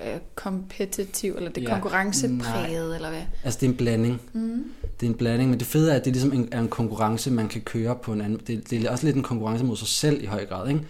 øh, 0.02 0.20
kompetitiv, 0.36 1.34
eller 1.38 1.52
det 1.52 1.64
ja, 1.64 1.70
konkurrencepræget, 1.70 2.96
eller 2.96 3.10
hvad? 3.10 3.22
Altså 3.44 3.60
det 3.60 3.66
er 3.66 3.72
en 3.72 3.78
blanding. 3.78 4.22
Mm. 4.34 4.64
Det 5.00 5.06
er 5.06 5.12
en 5.12 5.18
blanding, 5.18 5.50
men 5.50 5.60
det 5.60 5.68
fede 5.68 5.92
er, 5.92 5.96
at 5.96 6.06
det 6.06 6.14
ligesom 6.14 6.48
er 6.52 6.60
en 6.60 6.68
konkurrence, 6.68 7.32
man 7.32 7.48
kan 7.48 7.62
køre 7.62 7.96
på 7.96 8.14
en 8.14 8.22
anden. 8.22 8.42
Det, 8.48 8.70
det 8.70 8.84
er 8.84 8.92
også 8.92 9.06
lidt 9.06 9.16
en 9.16 9.24
konkurrence 9.24 9.66
mod 9.66 9.78
sig 9.78 9.88
selv 9.88 10.24
i 10.24 10.26
høj 10.26 10.46
grad, 10.46 10.70
ikke? 10.70 10.82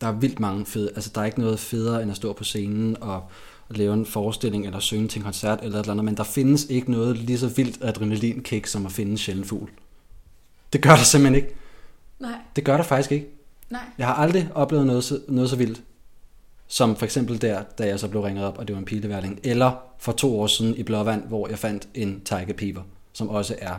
Der 0.00 0.06
er 0.06 0.12
vildt 0.12 0.40
mange 0.40 0.66
fede, 0.66 0.90
altså 0.94 1.10
der 1.14 1.20
er 1.20 1.24
ikke 1.24 1.40
noget 1.40 1.58
federe 1.58 2.02
end 2.02 2.10
at 2.10 2.16
stå 2.16 2.32
på 2.32 2.44
scenen 2.44 2.96
og, 3.00 3.14
og 3.68 3.76
lave 3.76 3.94
en 3.94 4.06
forestilling 4.06 4.66
eller 4.66 4.78
synge 4.78 5.08
til 5.08 5.18
en 5.18 5.24
koncert 5.24 5.58
eller 5.62 5.78
et 5.78 5.82
eller 5.82 5.92
andet, 5.92 6.04
men 6.04 6.16
der 6.16 6.22
findes 6.22 6.64
ikke 6.64 6.90
noget 6.90 7.16
lige 7.16 7.38
så 7.38 7.48
vildt 7.48 7.78
adrenalinkick 7.82 8.66
som 8.66 8.86
at 8.86 8.92
finde 8.92 9.12
en 9.12 9.18
sjælden 9.18 9.44
fugl. 9.44 9.70
Det 10.72 10.82
gør 10.82 10.90
der 10.90 11.02
simpelthen 11.02 11.34
ikke. 11.34 11.54
Nej. 12.18 12.38
Det 12.56 12.64
gør 12.64 12.76
der 12.76 12.84
faktisk 12.84 13.12
ikke. 13.12 13.26
Nej. 13.70 13.80
Jeg 13.98 14.06
har 14.06 14.14
aldrig 14.14 14.48
oplevet 14.54 14.86
noget 14.86 15.04
så, 15.04 15.20
noget 15.28 15.50
så 15.50 15.56
vildt. 15.56 15.82
Som 16.66 16.96
for 16.96 17.04
eksempel 17.04 17.42
der, 17.42 17.62
da 17.62 17.86
jeg 17.86 18.00
så 18.00 18.08
blev 18.08 18.22
ringet 18.22 18.44
op, 18.44 18.58
og 18.58 18.68
det 18.68 18.74
var 18.74 18.78
en 18.78 18.84
pileværling. 18.84 19.40
Eller 19.44 19.72
for 19.98 20.12
to 20.12 20.40
år 20.40 20.46
siden 20.46 20.76
i 20.76 20.82
Blåvand, 20.82 21.24
hvor 21.24 21.48
jeg 21.48 21.58
fandt 21.58 21.88
en 21.94 22.20
tiger 22.24 22.52
piver, 22.52 22.82
som 23.12 23.28
også 23.28 23.56
er 23.58 23.74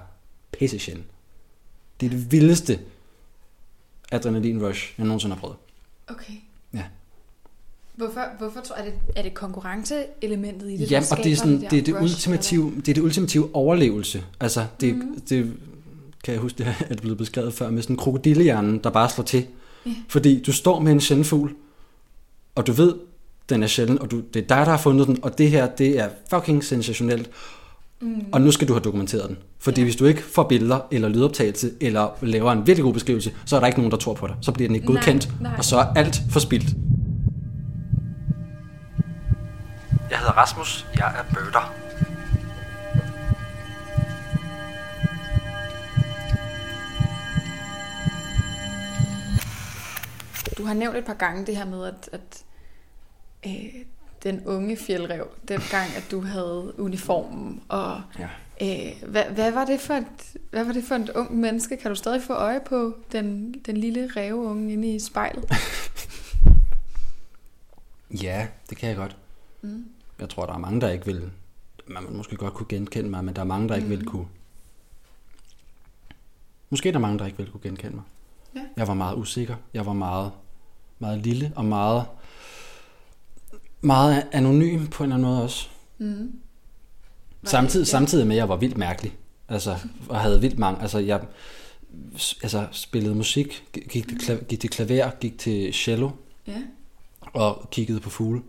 pisse 0.51 0.77
Det 1.99 2.05
er 2.05 2.09
det 2.09 2.31
vildeste 2.31 2.79
adrenalin 4.11 4.65
rush, 4.65 4.93
jeg 4.97 5.05
nogensinde 5.05 5.35
har 5.35 5.39
prøvet. 5.39 5.57
Okay. 6.11 6.33
Ja. 6.73 6.83
Hvorfor, 7.95 8.21
hvorfor 8.37 8.61
tror 8.61 8.75
er 8.75 8.83
det, 8.83 8.93
er 9.15 9.21
det 9.21 9.33
konkurrenceelementet 9.33 10.71
i 10.71 10.77
det, 10.77 10.91
Jamen, 10.91 11.07
og 11.11 11.17
det 11.17 11.31
er, 11.31 11.35
sådan, 11.35 11.61
det, 11.61 11.71
det, 11.71 11.79
er 11.79 11.83
det, 11.83 12.01
ultimative, 12.01 12.73
det 12.75 12.87
er 12.87 12.93
det 12.93 13.01
ultimative 13.01 13.55
overlevelse. 13.55 14.23
Altså, 14.39 14.65
det, 14.81 14.95
mm. 14.95 15.21
det 15.29 15.53
kan 16.23 16.33
jeg 16.33 16.41
huske, 16.41 16.57
det 16.57 16.75
er 16.89 16.95
blevet 16.95 17.17
beskrevet 17.17 17.53
før, 17.53 17.69
med 17.69 17.81
sådan 17.81 17.93
en 17.93 17.97
krokodillehjernen, 17.97 18.79
der 18.83 18.89
bare 18.89 19.09
slår 19.09 19.23
til. 19.23 19.47
Yeah. 19.87 19.97
Fordi 20.07 20.41
du 20.41 20.53
står 20.53 20.79
med 20.79 20.91
en 20.91 21.01
sjældfugl, 21.01 21.55
og 22.55 22.67
du 22.67 22.71
ved, 22.71 22.95
den 23.49 23.63
er 23.63 23.67
sjælden, 23.67 23.99
og 23.99 24.11
du, 24.11 24.19
det 24.33 24.43
er 24.43 24.47
dig, 24.47 24.65
der 24.65 24.71
har 24.71 24.77
fundet 24.77 25.07
den, 25.07 25.23
og 25.23 25.37
det 25.37 25.49
her, 25.49 25.67
det 25.67 25.99
er 25.99 26.09
fucking 26.29 26.63
sensationelt. 26.63 27.29
Mm. 28.01 28.25
Og 28.31 28.41
nu 28.41 28.51
skal 28.51 28.67
du 28.67 28.73
have 28.73 28.81
dokumenteret 28.81 29.29
den. 29.29 29.37
Fordi 29.59 29.81
ja. 29.81 29.85
hvis 29.85 29.95
du 29.95 30.05
ikke 30.05 30.23
får 30.23 30.43
billeder, 30.43 30.79
eller 30.91 31.09
lydoptagelse, 31.09 31.71
eller 31.81 32.17
laver 32.21 32.51
en 32.51 32.67
virkelig 32.67 32.83
god 32.83 32.93
beskrivelse, 32.93 33.33
så 33.45 33.55
er 33.55 33.59
der 33.59 33.67
ikke 33.67 33.79
nogen, 33.79 33.91
der 33.91 33.97
tror 33.97 34.13
på 34.13 34.27
dig. 34.27 34.35
Så 34.41 34.51
bliver 34.51 34.67
den 34.67 34.75
ikke 34.75 34.87
godkendt, 34.87 35.41
nej, 35.41 35.49
nej. 35.49 35.57
og 35.57 35.65
så 35.65 35.77
er 35.77 35.93
alt 35.95 36.21
forspildt. 36.31 36.75
Jeg 40.09 40.19
hedder 40.19 40.33
Rasmus, 40.33 40.85
jeg 40.95 41.13
er 41.19 41.33
bøder. 41.33 41.73
Du 50.57 50.65
har 50.65 50.73
nævnt 50.73 50.97
et 50.97 51.05
par 51.05 51.13
gange 51.13 51.45
det 51.45 51.57
her 51.57 51.65
med, 51.65 51.85
at, 51.85 52.09
at 52.11 52.43
øh, 53.45 53.85
den 54.23 54.45
unge 54.45 54.77
fjeldrev, 54.77 55.27
den 55.47 55.59
gang, 55.71 55.89
at 55.97 56.07
du 56.11 56.21
havde 56.21 56.73
uniformen 56.77 57.63
og 57.69 58.01
ja. 58.19 58.27
Øh, 58.61 59.09
hvad, 59.09 59.23
hvad, 59.23 59.51
var 59.51 59.65
det 59.65 59.79
for 59.79 59.93
et, 59.93 60.35
hvad 60.49 60.63
var 60.63 60.73
det 60.73 60.83
for 60.83 60.95
et 60.95 61.09
ung 61.09 61.35
menneske? 61.35 61.77
Kan 61.77 61.91
du 61.91 61.95
stadig 61.95 62.21
få 62.21 62.33
øje 62.33 62.59
på 62.65 62.95
den, 63.11 63.53
den 63.65 63.77
lille 63.77 64.11
ræveunge 64.15 64.73
inde 64.73 64.95
i 64.95 64.99
spejlet? 64.99 65.45
ja, 68.23 68.47
det 68.69 68.77
kan 68.77 68.89
jeg 68.89 68.97
godt. 68.97 69.17
Mm. 69.61 69.85
Jeg 70.19 70.29
tror, 70.29 70.45
der 70.45 70.53
er 70.53 70.57
mange, 70.57 70.81
der 70.81 70.89
ikke 70.89 71.05
vil... 71.05 71.31
Man 71.87 72.03
måske 72.09 72.35
godt 72.35 72.53
kunne 72.53 72.67
genkende 72.69 73.09
mig, 73.09 73.25
men 73.25 73.35
der 73.35 73.41
er 73.41 73.45
mange, 73.45 73.69
der 73.69 73.75
ikke 73.75 73.87
mm. 73.87 73.91
vil 73.91 74.05
kunne... 74.05 74.25
Måske 76.69 76.89
er 76.89 76.93
der 76.93 76.99
mange, 76.99 77.19
der 77.19 77.25
ikke 77.25 77.37
vil 77.37 77.51
kunne 77.51 77.61
genkende 77.61 77.95
mig. 77.95 78.03
Ja. 78.55 78.61
Jeg 78.77 78.87
var 78.87 78.93
meget 78.93 79.17
usikker. 79.17 79.55
Jeg 79.73 79.85
var 79.85 79.93
meget, 79.93 80.31
meget 80.99 81.19
lille 81.19 81.53
og 81.55 81.65
meget, 81.65 82.05
meget 83.81 84.27
anonym 84.31 84.87
på 84.87 85.03
en 85.03 85.11
eller 85.11 85.15
anden 85.15 85.31
måde 85.31 85.43
også. 85.43 85.67
Mm. 85.97 86.31
Samtidig, 87.43 87.87
samtidig 87.87 88.27
med, 88.27 88.35
at 88.35 88.39
jeg 88.39 88.49
var 88.49 88.55
vildt 88.55 88.77
mærkelig. 88.77 89.17
Altså, 89.49 89.77
og 90.09 90.19
havde 90.19 90.41
vildt 90.41 90.59
mange... 90.59 90.81
Altså, 90.81 90.99
jeg 90.99 91.21
altså, 92.43 92.67
spillede 92.71 93.15
musik, 93.15 93.63
gik 93.73 94.07
til, 94.07 94.19
klaver, 94.19 94.43
gik 94.43 94.59
til 94.59 94.69
klaver, 94.69 95.09
gik 95.19 95.37
til 95.37 95.73
cello. 95.73 96.09
Ja. 96.47 96.61
Og 97.21 97.67
kiggede 97.71 97.99
på 97.99 98.09
fugle. 98.09 98.41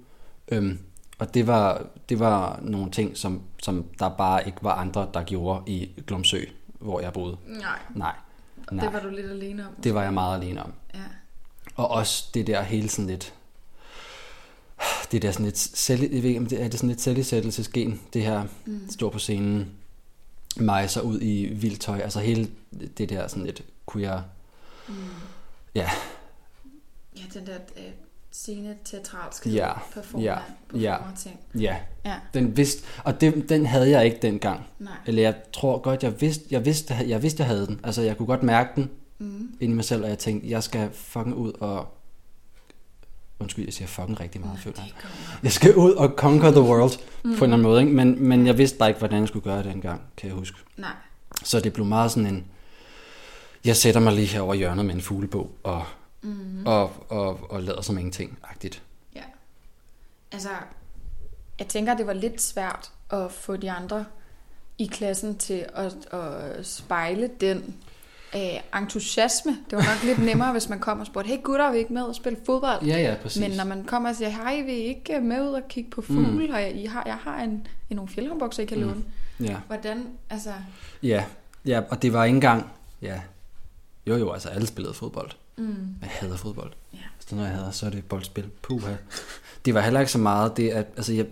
Øhm, 0.49 0.79
og 1.19 1.35
det 1.35 1.47
var, 1.47 1.87
det 2.09 2.19
var 2.19 2.61
nogle 2.63 2.91
ting, 2.91 3.17
som, 3.17 3.43
som 3.63 3.85
der 3.99 4.09
bare 4.09 4.47
ikke 4.47 4.59
var 4.63 4.75
andre, 4.75 5.09
der 5.15 5.23
gjorde 5.23 5.63
i 5.67 5.91
Glumsø, 6.07 6.45
hvor 6.79 7.01
jeg 7.01 7.13
boede. 7.13 7.37
Nej. 7.47 7.79
Nej. 7.95 8.15
Nej. 8.73 8.85
Det 8.85 8.93
var 8.93 9.01
du 9.01 9.09
lidt 9.09 9.31
alene 9.31 9.67
om. 9.67 9.75
Det 9.83 9.95
var 9.95 10.03
jeg 10.03 10.15
meget 10.15 10.41
alene 10.41 10.63
om. 10.63 10.73
Ja. 10.95 11.01
Og 11.77 11.91
også 11.91 12.29
det 12.35 12.47
der 12.47 12.63
hele 12.63 12.89
sådan 12.89 13.07
lidt 13.07 13.35
det 15.13 15.23
der 15.23 15.31
sådan 15.31 15.47
lidt 15.47 15.59
selv, 15.59 16.01
jeg 16.03 16.23
ved 16.23 16.29
ikke, 16.29 16.41
om 16.41 16.47
det 16.47 16.63
er 16.63 16.69
det 16.69 16.75
sådan 16.75 16.89
lidt 16.89 17.01
selvisættelsesgen, 17.01 18.01
det 18.13 18.23
her 18.23 18.45
mm. 18.67 18.91
stå 18.91 19.11
på 19.11 19.19
scenen, 19.19 19.71
mejser 20.57 21.01
ud 21.01 21.21
i 21.21 21.47
vildt 21.47 21.81
tøj, 21.81 21.99
altså 21.99 22.21
hele 22.21 22.51
det 22.99 23.09
der 23.09 23.29
sådan 23.29 23.45
lidt 23.45 23.63
queer, 23.93 24.23
mm. 24.89 24.95
ja. 25.75 25.91
Ja, 27.17 27.23
den 27.35 27.47
der 27.47 27.57
øh, 27.77 27.85
scene 28.33 28.77
teatralske 28.85 29.51
ja, 29.51 29.73
performer, 29.95 30.25
ja, 30.25 30.39
ja, 30.75 30.97
ting. 31.19 31.41
Ja, 31.55 31.77
ja. 32.05 32.17
Den 32.35 32.57
vidste, 32.57 32.83
og 33.05 33.21
det, 33.21 33.49
den 33.49 33.67
havde 33.67 33.91
jeg 33.91 34.05
ikke 34.05 34.19
dengang. 34.23 34.67
Nej. 34.79 34.93
Eller 35.07 35.23
jeg 35.23 35.35
tror 35.53 35.79
godt, 35.79 36.03
jeg 36.03 36.21
vidste, 36.21 36.45
jeg 36.51 36.65
vidste, 36.65 36.95
jeg 36.95 37.23
vidste, 37.23 37.41
jeg 37.41 37.47
havde 37.47 37.67
den. 37.67 37.81
Altså, 37.85 38.03
jeg 38.03 38.17
kunne 38.17 38.27
godt 38.27 38.43
mærke 38.43 38.71
den 38.77 38.91
mm. 39.19 39.55
inde 39.61 39.73
i 39.73 39.77
mig 39.77 39.85
selv, 39.85 40.03
og 40.03 40.09
jeg 40.09 40.19
tænkte, 40.19 40.51
jeg 40.51 40.63
skal 40.63 40.91
fucking 40.93 41.35
ud 41.35 41.53
og 41.53 41.99
Undskyld, 43.43 43.65
jeg 43.65 43.75
siger 43.75 43.89
fucking 43.89 44.21
rigtig 44.21 44.41
meget, 44.41 44.59
føler 44.59 44.79
jeg. 44.79 44.93
Jeg 45.43 45.53
skal 45.53 45.75
ud 45.75 45.93
og 45.93 46.09
conquer 46.17 46.51
the 46.51 46.61
world 46.61 46.93
mm. 47.23 47.23
på 47.23 47.27
en 47.27 47.33
eller 47.35 47.45
anden 47.45 47.63
måde, 47.63 47.81
ikke? 47.81 47.93
Men, 47.93 48.29
men 48.29 48.47
jeg 48.47 48.59
vidste 48.59 48.79
bare 48.79 48.89
ikke, 48.89 48.99
hvordan 48.99 49.21
jeg 49.21 49.29
skulle 49.29 49.45
gøre 49.45 49.63
det 49.63 49.73
engang, 49.73 50.01
kan 50.17 50.29
jeg 50.29 50.37
huske. 50.37 50.59
Nej. 50.77 50.93
Så 51.45 51.61
det 51.61 51.73
blev 51.73 51.87
meget 51.87 52.11
sådan 52.11 52.27
en, 52.27 52.45
jeg 53.65 53.77
sætter 53.77 54.01
mig 54.01 54.13
lige 54.13 54.27
her 54.27 54.41
over 54.41 54.55
hjørnet 54.55 54.85
med 54.87 54.95
en 54.95 55.01
fuglebog, 55.01 55.51
og, 55.63 55.85
mm. 56.23 56.67
og, 56.67 56.93
og, 57.09 57.51
og 57.51 57.63
lader 57.63 57.81
som 57.81 57.99
ingenting-agtigt. 57.99 58.83
Ja. 59.15 59.23
Altså, 60.33 60.49
jeg 61.59 61.67
tænker, 61.67 61.97
det 61.97 62.07
var 62.07 62.13
lidt 62.13 62.43
svært 62.43 62.91
at 63.11 63.33
få 63.33 63.57
de 63.57 63.71
andre 63.71 64.05
i 64.79 64.87
klassen 64.87 65.39
til 65.39 65.67
at, 65.75 65.93
at 66.13 66.67
spejle 66.67 67.31
den 67.41 67.75
øh, 68.37 68.81
entusiasme. 68.81 69.57
Det 69.71 69.79
var 69.79 69.85
nok 69.85 70.03
lidt 70.05 70.19
nemmere, 70.19 70.53
hvis 70.53 70.69
man 70.69 70.79
kom 70.79 71.01
og 71.01 71.07
spurgte, 71.07 71.29
hey 71.29 71.43
gutter, 71.43 71.65
er 71.65 71.73
vi 71.73 71.79
ikke 71.79 71.93
med 71.93 72.03
og 72.03 72.15
spille 72.15 72.39
fodbold? 72.47 72.83
Ja, 72.83 72.99
ja, 72.99 73.15
præcis. 73.23 73.41
Men 73.41 73.51
når 73.51 73.65
man 73.65 73.85
kommer 73.85 74.09
og 74.09 74.17
siger, 74.17 74.29
hej, 74.29 74.61
vi 74.61 74.73
er 74.73 74.87
ikke 74.87 75.21
med 75.21 75.41
ud 75.41 75.53
og 75.53 75.63
kigge 75.69 75.91
på 75.91 76.03
fugle, 76.03 76.47
mm. 76.47 76.55
og 76.55 76.63
jeg, 76.63 76.77
I 76.77 76.87
har, 76.87 77.03
jeg 77.07 77.17
har 77.17 77.43
en, 77.43 77.67
en 77.91 77.97
nogle 77.97 78.09
fjeldhåndbukser, 78.09 78.63
I 78.63 78.67
kan 78.67 78.79
mm. 78.79 78.85
låne. 78.85 79.03
Ja. 79.41 79.57
Hvordan, 79.67 80.07
altså... 80.31 80.53
Ja, 81.03 81.25
ja, 81.65 81.81
og 81.91 82.03
det 82.03 82.13
var 82.13 82.25
ikke 82.25 82.35
engang, 82.35 82.67
ja, 83.03 83.21
jo 84.07 84.17
jo, 84.17 84.33
altså 84.33 84.49
alle 84.49 84.67
spillede 84.67 84.95
fodbold. 84.95 85.31
Mm. 85.57 85.95
Jeg 86.01 86.11
hader 86.11 86.37
fodbold. 86.37 86.73
Ja. 86.93 86.99
Hvis 87.17 87.25
det 87.25 87.33
er 87.33 87.37
noget, 87.37 87.49
jeg 87.49 87.59
hader, 87.59 87.71
så 87.71 87.87
er 87.87 87.91
det 87.91 88.05
boldspil. 88.05 88.51
Puha. 88.63 88.95
Det 89.65 89.75
var 89.75 89.81
heller 89.81 90.01
ikke 90.01 90.13
så 90.13 90.19
meget 90.19 90.57
det, 90.57 90.71
at, 90.71 90.87
altså 90.97 91.13
jeg, 91.13 91.27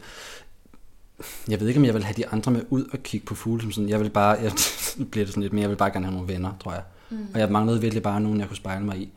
jeg 1.48 1.60
ved 1.60 1.68
ikke, 1.68 1.80
om 1.80 1.84
jeg 1.84 1.94
vil 1.94 2.04
have 2.04 2.14
de 2.16 2.28
andre 2.28 2.52
med 2.52 2.62
ud 2.70 2.84
og 2.92 2.98
kigge 3.02 3.26
på 3.26 3.34
fugle. 3.34 3.62
Som 3.62 3.72
sådan. 3.72 3.88
Jeg 3.88 4.00
vil 4.00 4.10
bare, 4.10 4.38
jeg, 4.42 4.52
bliver 5.10 5.24
det 5.24 5.28
sådan 5.28 5.42
lidt 5.42 5.52
mere, 5.52 5.62
jeg 5.62 5.70
vil 5.70 5.76
bare 5.76 5.90
gerne 5.90 6.06
have 6.06 6.14
nogle 6.14 6.32
venner, 6.32 6.52
tror 6.62 6.72
jeg. 6.72 6.82
Mm. 7.10 7.26
Og 7.34 7.40
jeg 7.40 7.52
manglede 7.52 7.80
virkelig 7.80 8.02
bare 8.02 8.20
nogen, 8.20 8.40
jeg 8.40 8.48
kunne 8.48 8.56
spejle 8.56 8.84
mig 8.84 8.98
i. 8.98 9.12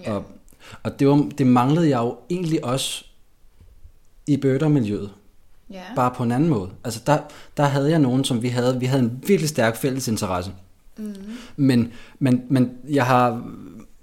Yeah. 0.00 0.14
Og, 0.14 0.24
og 0.82 1.00
det, 1.00 1.08
var, 1.08 1.28
det 1.38 1.46
manglede 1.46 1.88
jeg 1.88 1.98
jo 1.98 2.16
egentlig 2.30 2.64
også 2.64 3.04
i 4.26 4.36
bødermiljøet. 4.36 5.10
Yeah. 5.74 5.84
Bare 5.96 6.10
på 6.16 6.22
en 6.22 6.32
anden 6.32 6.48
måde. 6.48 6.70
Altså 6.84 7.02
der, 7.06 7.18
der 7.56 7.64
havde 7.64 7.90
jeg 7.90 7.98
nogen, 7.98 8.24
som 8.24 8.42
vi 8.42 8.48
havde, 8.48 8.80
vi 8.80 8.86
havde 8.86 9.02
en 9.02 9.24
virkelig 9.26 9.48
stærk 9.48 9.76
fælles 9.76 10.08
interesse. 10.08 10.52
Mm. 10.96 11.14
Men, 11.56 11.92
men, 12.18 12.42
men 12.48 12.72
jeg 12.88 13.06
har, 13.06 13.50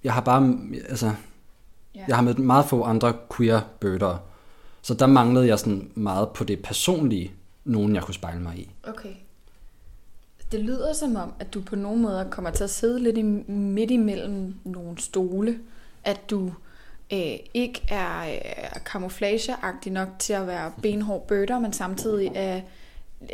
jeg 0.04 0.14
har 0.14 0.22
bare, 0.22 0.58
altså, 0.90 1.06
yeah. 1.06 2.06
jeg 2.08 2.16
har 2.16 2.24
mødt 2.24 2.40
meget 2.40 2.66
få 2.66 2.84
andre 2.84 3.14
queer 3.38 3.62
bøder. 3.80 4.18
Så 4.82 4.94
der 4.94 5.08
manglede 5.08 5.48
jeg 5.48 5.60
sådan 5.60 5.92
meget 5.96 6.30
på 6.30 6.44
det 6.44 6.60
personlige, 6.60 7.32
nogen 7.66 7.96
jeg 7.96 8.04
kunne 8.04 8.14
spejle 8.14 8.42
mig 8.42 8.58
i. 8.58 8.70
Okay. 8.84 9.14
Det 10.52 10.60
lyder 10.60 10.94
som 10.94 11.16
om, 11.16 11.34
at 11.40 11.54
du 11.54 11.62
på 11.62 11.76
nogle 11.76 12.02
måder 12.02 12.30
kommer 12.30 12.52
til 12.52 12.64
at 12.64 12.70
sidde 12.70 13.00
lidt 13.00 13.18
i, 13.18 13.22
midt 13.52 13.92
imellem 13.92 14.56
nogle 14.64 14.98
stole. 15.02 15.60
At 16.04 16.30
du 16.30 16.54
øh, 17.14 17.36
ikke 17.54 17.82
er 17.90 18.34
øh, 18.34 18.82
camouflageagtig 18.84 19.92
nok 19.92 20.08
til 20.20 20.34
at 20.34 20.48
være 20.48 20.72
benhård 20.82 21.28
bøtter, 21.28 21.60
men 21.60 21.74
samtidig 21.74 22.32
er 22.36 22.62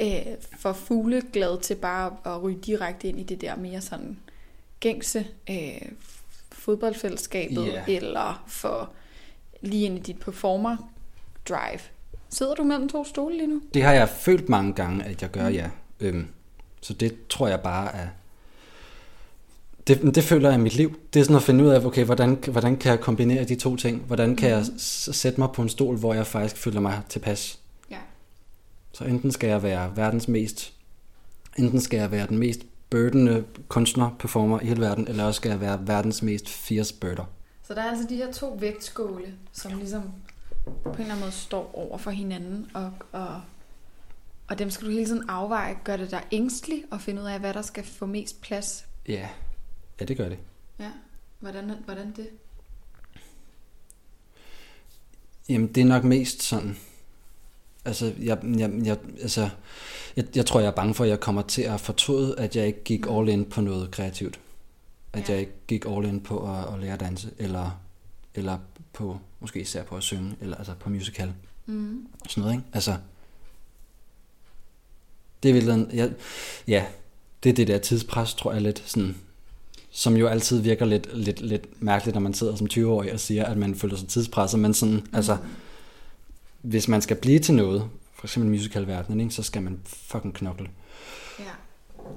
øh, 0.01 0.25
for 0.59 0.73
fugleglad 0.73 1.61
til 1.61 1.75
bare 1.75 2.15
at 2.25 2.43
ryge 2.43 2.59
direkte 2.65 3.07
ind 3.07 3.19
i 3.19 3.23
det 3.23 3.41
der 3.41 3.55
mere 3.55 3.81
sådan 3.81 4.17
gængse 4.79 5.27
øh, 5.49 5.91
fodboldfællesskabet, 6.51 7.67
yeah. 7.71 7.89
eller 7.89 8.43
for 8.47 8.89
lige 9.61 9.85
ind 9.85 9.97
i 9.97 10.01
dit 10.01 10.19
performer 10.19 10.77
drive. 11.49 11.79
Sidder 12.29 12.55
du 12.55 12.63
mellem 12.63 12.89
to 12.89 13.03
stole 13.03 13.37
lige 13.37 13.47
nu? 13.47 13.61
Det 13.73 13.83
har 13.83 13.93
jeg 13.93 14.09
følt 14.09 14.49
mange 14.49 14.73
gange, 14.73 15.03
at 15.03 15.21
jeg 15.21 15.31
gør, 15.31 15.49
mm. 15.49 15.55
ja. 15.55 15.69
Øhm, 15.99 16.27
så 16.87 16.93
det 16.93 17.27
tror 17.29 17.47
jeg 17.47 17.61
bare 17.61 17.95
er... 17.95 18.07
Det, 19.87 20.15
det 20.15 20.23
føler 20.23 20.49
jeg 20.49 20.59
i 20.59 20.61
mit 20.61 20.75
liv. 20.75 20.99
Det 21.13 21.19
er 21.19 21.23
sådan 21.23 21.35
at 21.35 21.43
finde 21.43 21.63
ud 21.63 21.69
af, 21.69 21.85
okay, 21.85 22.05
hvordan, 22.05 22.43
hvordan 22.51 22.77
kan 22.77 22.91
jeg 22.91 22.99
kombinere 22.99 23.43
de 23.43 23.55
to 23.55 23.75
ting? 23.75 24.01
Hvordan 24.01 24.35
kan 24.35 24.49
mm. 24.49 24.55
jeg 24.55 24.65
sætte 25.15 25.39
mig 25.39 25.49
på 25.51 25.61
en 25.61 25.69
stol, 25.69 25.97
hvor 25.97 26.13
jeg 26.13 26.27
faktisk 26.27 26.57
føler 26.57 26.79
mig 26.79 27.01
tilpas? 27.09 27.59
Ja. 27.91 27.97
Så 28.91 29.03
enten 29.03 29.31
skal 29.31 29.49
jeg 29.49 29.63
være 29.63 29.91
verdens 29.95 30.27
mest... 30.27 30.73
Enten 31.57 31.81
skal 31.81 31.97
jeg 31.97 32.11
være 32.11 32.27
den 32.27 32.37
mest 32.37 32.59
børdende 32.89 33.43
kunstner, 33.67 34.09
performer 34.19 34.59
i 34.59 34.65
hele 34.65 34.81
verden, 34.81 35.07
eller 35.07 35.23
også 35.23 35.37
skal 35.37 35.49
jeg 35.49 35.61
være 35.61 35.87
verdens 35.87 36.21
mest 36.21 36.49
fierce 36.49 36.93
bøder. 36.93 37.25
Så 37.63 37.73
der 37.73 37.81
er 37.81 37.89
altså 37.89 38.05
de 38.09 38.15
her 38.15 38.31
to 38.31 38.57
vægtskåle, 38.59 39.33
som 39.51 39.77
ligesom 39.77 40.03
på 40.63 40.89
en 40.89 40.93
eller 40.93 41.05
anden 41.05 41.19
måde 41.19 41.31
står 41.31 41.71
over 41.73 41.97
for 41.97 42.11
hinanden, 42.11 42.67
og, 42.73 42.91
og, 43.11 43.41
og 44.47 44.59
dem 44.59 44.69
skal 44.69 44.87
du 44.87 44.91
hele 44.91 45.05
tiden 45.05 45.29
afveje. 45.29 45.77
Gør 45.83 45.97
det 45.97 46.11
dig 46.11 46.23
ængstelig 46.31 46.83
at 46.91 47.01
finde 47.01 47.21
ud 47.21 47.27
af, 47.27 47.39
hvad 47.39 47.53
der 47.53 47.61
skal 47.61 47.83
få 47.83 48.05
mest 48.05 48.41
plads? 48.41 48.85
Ja, 49.07 49.29
ja 49.99 50.05
det 50.05 50.17
gør 50.17 50.29
det. 50.29 50.37
Ja, 50.79 50.91
hvordan, 51.39 51.71
hvordan 51.85 52.13
det? 52.15 52.29
Jamen, 55.49 55.67
det 55.67 55.81
er 55.81 55.85
nok 55.85 56.03
mest 56.03 56.43
sådan... 56.43 56.77
Altså, 57.85 58.13
jeg, 58.19 58.39
jeg, 58.43 58.71
jeg, 58.83 58.97
altså, 59.21 59.49
jeg, 60.15 60.25
jeg 60.35 60.45
tror, 60.45 60.59
jeg 60.59 60.67
er 60.67 60.71
bange 60.71 60.93
for, 60.93 61.03
at 61.03 61.09
jeg 61.09 61.19
kommer 61.19 61.41
til 61.41 61.61
at 61.61 61.81
fortryde, 61.81 62.39
at 62.39 62.55
jeg 62.55 62.67
ikke 62.67 62.83
gik 62.83 63.05
mm. 63.05 63.15
all 63.15 63.29
in 63.29 63.45
på 63.45 63.61
noget 63.61 63.91
kreativt. 63.91 64.39
At 65.13 65.29
ja. 65.29 65.33
jeg 65.33 65.39
ikke 65.39 65.53
gik 65.67 65.85
all 65.85 66.05
in 66.05 66.21
på 66.21 66.51
at, 66.51 66.73
at 66.73 66.79
lære 66.79 66.93
at 66.93 66.99
danse, 66.99 67.31
eller, 67.37 67.81
eller 68.35 68.57
på, 68.93 69.19
måske 69.39 69.61
især 69.61 69.83
på 69.83 69.95
at 69.95 70.03
synge, 70.03 70.35
eller 70.41 70.57
altså 70.57 70.73
på 70.79 70.89
musical. 70.89 71.33
Mm. 71.65 72.07
Sådan 72.27 72.41
noget, 72.41 72.55
ikke? 72.55 72.67
Altså, 72.73 72.97
det 75.43 75.49
er 75.49 75.53
virkelig, 75.53 75.87
ja, 75.93 76.07
ja, 76.67 76.85
det 77.43 77.49
er 77.49 77.53
det 77.53 77.67
der 77.67 77.77
tidspres, 77.77 78.33
tror 78.33 78.53
jeg 78.53 78.61
lidt, 78.61 78.83
sådan, 78.85 79.15
som 79.91 80.17
jo 80.17 80.27
altid 80.27 80.61
virker 80.61 80.85
lidt, 80.85 81.17
lidt, 81.17 81.41
lidt 81.41 81.83
mærkeligt, 81.83 82.15
når 82.15 82.21
man 82.21 82.33
sidder 82.33 82.55
som 82.55 82.67
20-årig 82.71 83.13
og 83.13 83.19
siger, 83.19 83.45
at 83.45 83.57
man 83.57 83.75
føler 83.75 83.95
sig 83.95 84.07
tidspresset, 84.07 84.59
men 84.59 84.73
sådan, 84.73 84.95
mm. 84.95 85.09
altså, 85.13 85.37
hvis 86.61 86.87
man 86.87 87.01
skal 87.01 87.17
blive 87.17 87.39
til 87.39 87.55
noget, 87.55 87.89
for 88.15 88.25
eksempel 88.27 88.51
musicalverdenen, 88.51 89.19
ikke, 89.19 89.33
så 89.33 89.43
skal 89.43 89.61
man 89.61 89.79
fucking 89.85 90.33
knokle. 90.33 90.69
Ja. 91.39 91.43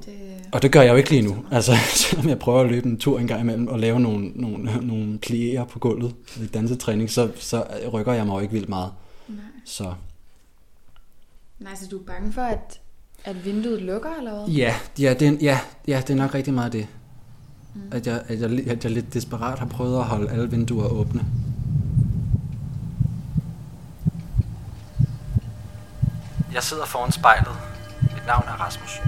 Det... 0.06 0.48
Og 0.52 0.62
det 0.62 0.72
gør 0.72 0.82
jeg 0.82 0.90
jo 0.90 0.96
ikke 0.96 1.10
lige 1.10 1.22
nu. 1.22 1.44
Altså, 1.50 1.72
selvom 2.08 2.28
jeg 2.28 2.38
prøver 2.38 2.60
at 2.60 2.70
løbe 2.70 2.88
en 2.88 2.98
tur 2.98 3.18
en 3.18 3.26
gang 3.26 3.40
imellem 3.40 3.68
og 3.68 3.78
lave 3.78 4.00
nogle, 4.00 4.28
nogle, 4.34 4.86
nogle 4.86 5.18
plier 5.18 5.64
på 5.64 5.78
gulvet 5.78 6.14
i 6.42 6.46
dansetræning, 6.46 7.10
så, 7.10 7.30
så 7.36 7.64
rykker 7.92 8.12
jeg 8.12 8.26
mig 8.26 8.34
jo 8.34 8.40
ikke 8.40 8.52
vildt 8.52 8.68
meget. 8.68 8.92
Nej. 9.28 9.38
Så. 9.64 9.94
Nej, 11.58 11.74
så 11.74 11.86
du 11.86 11.98
er 11.98 12.02
bange 12.02 12.32
for, 12.32 12.42
at, 12.42 12.79
at 13.24 13.44
vinduet 13.44 13.82
lukker, 13.82 14.10
eller 14.18 14.34
hvad? 14.34 14.54
Ja, 14.54 14.74
ja, 14.98 15.14
det, 15.14 15.42
ja, 15.42 15.60
ja, 15.88 16.02
det 16.06 16.10
er 16.10 16.14
nok 16.14 16.34
rigtig 16.34 16.54
meget 16.54 16.72
det. 16.72 16.86
Mm. 17.74 17.80
At, 17.92 18.06
jeg, 18.06 18.22
at, 18.28 18.40
jeg, 18.40 18.68
at 18.68 18.84
jeg 18.84 18.92
lidt 18.92 19.14
desperat 19.14 19.58
har 19.58 19.66
prøvet 19.66 19.98
at 19.98 20.04
holde 20.04 20.30
alle 20.30 20.50
vinduer 20.50 20.88
åbne. 20.88 21.24
Jeg 26.52 26.62
sidder 26.62 26.86
foran 26.86 27.12
spejlet. 27.12 27.56
Mit 28.02 28.26
navn 28.26 28.44
er 28.48 28.60
Rasmus. 28.60 29.00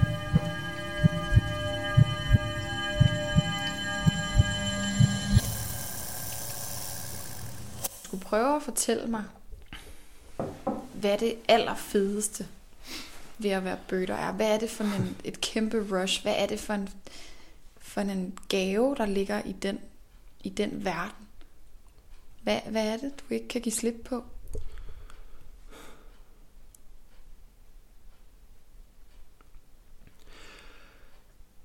skulle 8.13 8.23
prøve 8.23 8.55
at 8.55 8.63
fortælle 8.63 9.07
mig, 9.07 9.23
hvad 10.93 11.17
det 11.17 11.35
allerfedeste 11.47 12.47
ved 13.37 13.49
at 13.49 13.63
være 13.63 13.77
bøder 13.87 14.15
er? 14.15 14.31
Hvad 14.31 14.53
er 14.53 14.59
det 14.59 14.69
for 14.69 14.83
en, 14.83 15.15
et 15.23 15.41
kæmpe 15.41 15.77
rush? 15.91 16.21
Hvad 16.21 16.35
er 16.37 16.45
det 16.45 16.59
for 16.59 16.73
en, 16.73 16.89
for 17.77 18.01
en 18.01 18.39
gave, 18.49 18.95
der 18.97 19.05
ligger 19.05 19.41
i 19.45 19.51
den, 19.51 19.79
i 20.43 20.49
den 20.49 20.85
verden? 20.85 21.27
Hvad, 22.43 22.59
hvad 22.69 22.87
er 22.87 22.97
det, 22.97 23.11
du 23.19 23.33
ikke 23.33 23.47
kan 23.47 23.61
give 23.61 23.73
slip 23.73 23.95
på? 24.05 24.23